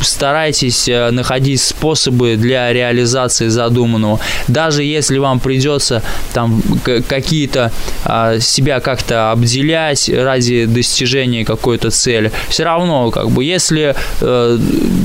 Старайтесь 0.00 0.88
э, 0.88 1.10
находить 1.10 1.60
способы 1.60 2.36
для 2.36 2.72
реализации 2.72 3.48
задуманного. 3.48 4.20
Даже 4.48 4.82
если 4.82 5.18
вам 5.18 5.40
придется 5.40 6.02
там 6.32 6.62
какие-то 7.08 7.72
а, 8.04 8.38
себя 8.40 8.80
как-то 8.80 9.32
обделять 9.32 10.08
ради 10.08 10.66
достижения 10.66 11.44
какой-то 11.44 11.90
цели, 11.90 12.32
все 12.48 12.64
равно, 12.64 13.10
как 13.10 13.30
бы, 13.30 13.44
если 13.44 13.94
э, 14.20 14.58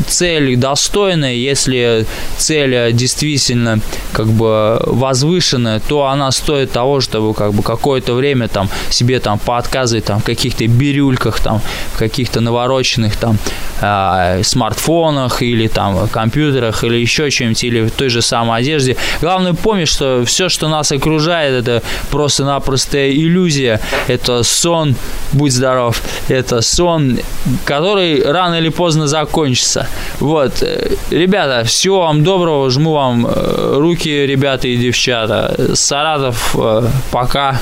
цель 0.08 0.56
достойная, 0.56 1.34
если 1.34 2.06
цель 2.38 2.74
э, 2.74 2.92
действительно 2.92 3.80
как 4.12 4.28
бы 4.28 4.80
возвышенная, 4.86 5.80
то 5.80 6.06
она 6.06 6.32
стоит 6.32 6.72
того, 6.72 7.02
чтобы 7.02 7.34
как 7.34 7.54
бы 7.54 7.64
какое-то 7.64 8.14
время 8.14 8.48
там 8.48 8.70
себе 8.90 9.20
там 9.20 9.40
поотказывать 9.40 10.06
там 10.06 10.20
в 10.20 10.24
каких-то 10.24 10.68
бирюльках, 10.68 11.40
там 11.40 11.62
в 11.94 11.98
каких-то 11.98 12.42
навороченных 12.42 13.16
там 13.16 13.38
а, 13.82 14.42
смартфонах 14.74 15.42
или 15.42 15.68
там 15.68 16.08
компьютерах 16.08 16.84
или 16.84 16.98
еще 16.98 17.30
чем-нибудь, 17.30 17.64
или 17.64 17.82
в 17.82 17.92
той 17.92 18.10
же 18.10 18.22
самой 18.22 18.60
одежде. 18.60 18.96
Главное 19.22 19.54
помнить, 19.54 19.88
что 19.88 20.24
все, 20.26 20.50
что 20.50 20.68
нас 20.68 20.92
окружает, 20.92 21.54
это 21.54 21.84
просто-напросто 22.12 22.98
иллюзия, 23.12 23.80
это 24.08 24.44
сон, 24.44 24.96
будь 25.32 25.52
здоров, 25.54 26.02
это 26.30 26.62
сон, 26.62 27.20
который 27.66 28.24
рано 28.24 28.56
или 28.56 28.70
поздно 28.70 29.08
закончится. 29.08 29.88
Вот, 30.20 30.64
ребята, 31.12 31.64
всего 31.66 32.02
вам 32.02 32.24
доброго, 32.24 32.70
жму 32.70 32.94
вам 32.94 33.28
э, 33.28 33.76
руки, 33.78 34.26
ребята 34.26 34.68
и 34.68 34.78
девчата. 34.78 35.76
Саратов, 35.76 36.56
э, 36.58 36.88
пока, 37.12 37.60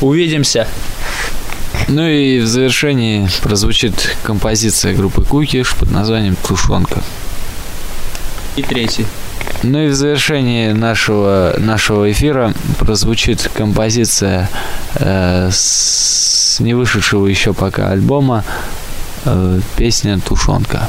увидимся. 0.00 0.66
Ну 1.88 2.06
и 2.06 2.40
в 2.40 2.46
завершении 2.46 3.28
прозвучит 3.42 4.16
композиция 4.22 4.94
группы 4.94 5.22
Кукиш 5.22 5.74
под 5.74 5.90
названием 5.90 6.36
«Тушенка». 6.46 7.02
И 8.56 8.62
третий. 8.62 9.06
Ну 9.62 9.80
и 9.80 9.88
в 9.88 9.94
завершении 9.94 10.72
нашего, 10.72 11.54
нашего 11.58 12.10
эфира 12.10 12.54
прозвучит 12.78 13.50
композиция 13.54 14.48
э, 14.94 15.50
с 15.52 16.60
не 16.60 16.74
вышедшего 16.74 17.26
еще 17.26 17.52
пока 17.52 17.90
альбома 17.90 18.44
э, 19.24 19.60
песня 19.76 20.18
«Тушенка». 20.18 20.88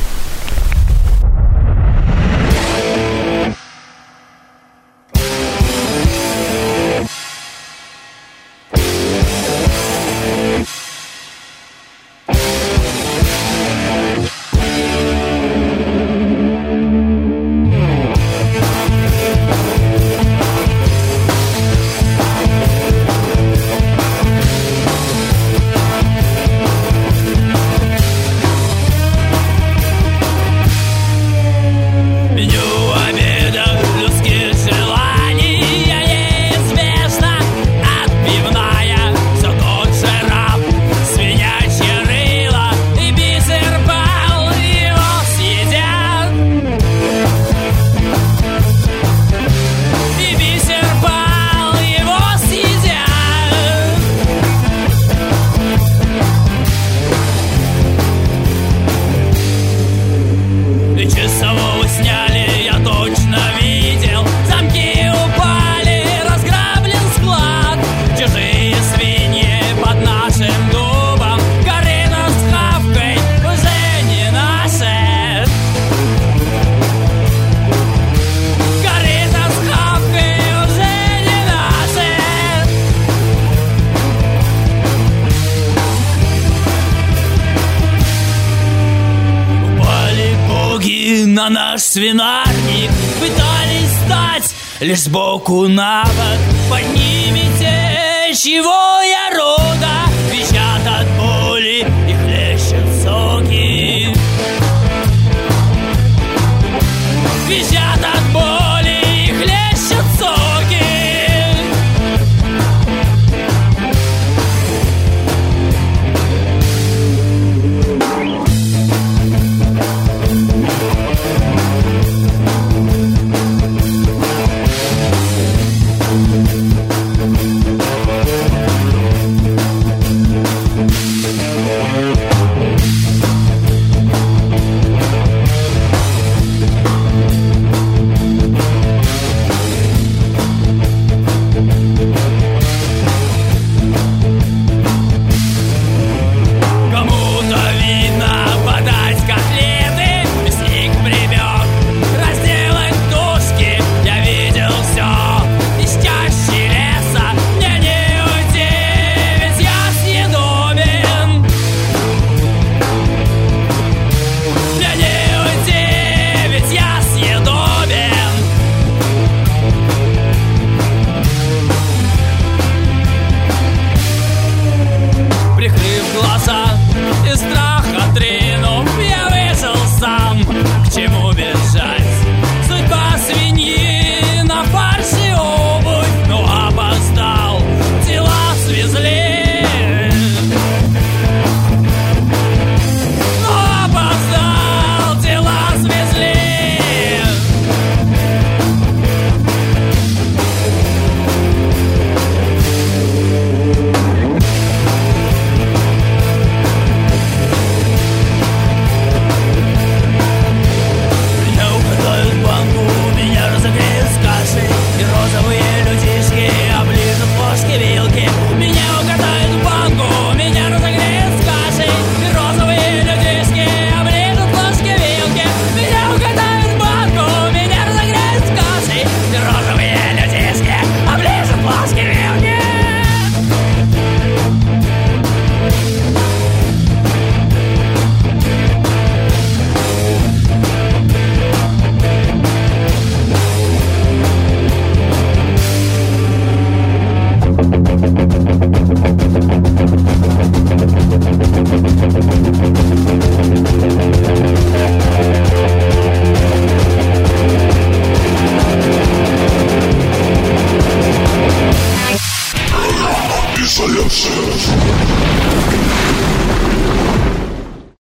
Сбоку 94.98 95.68
на 95.68 96.04
бок 96.04 96.70
Поднимите, 96.70 98.34
чего 98.34 98.77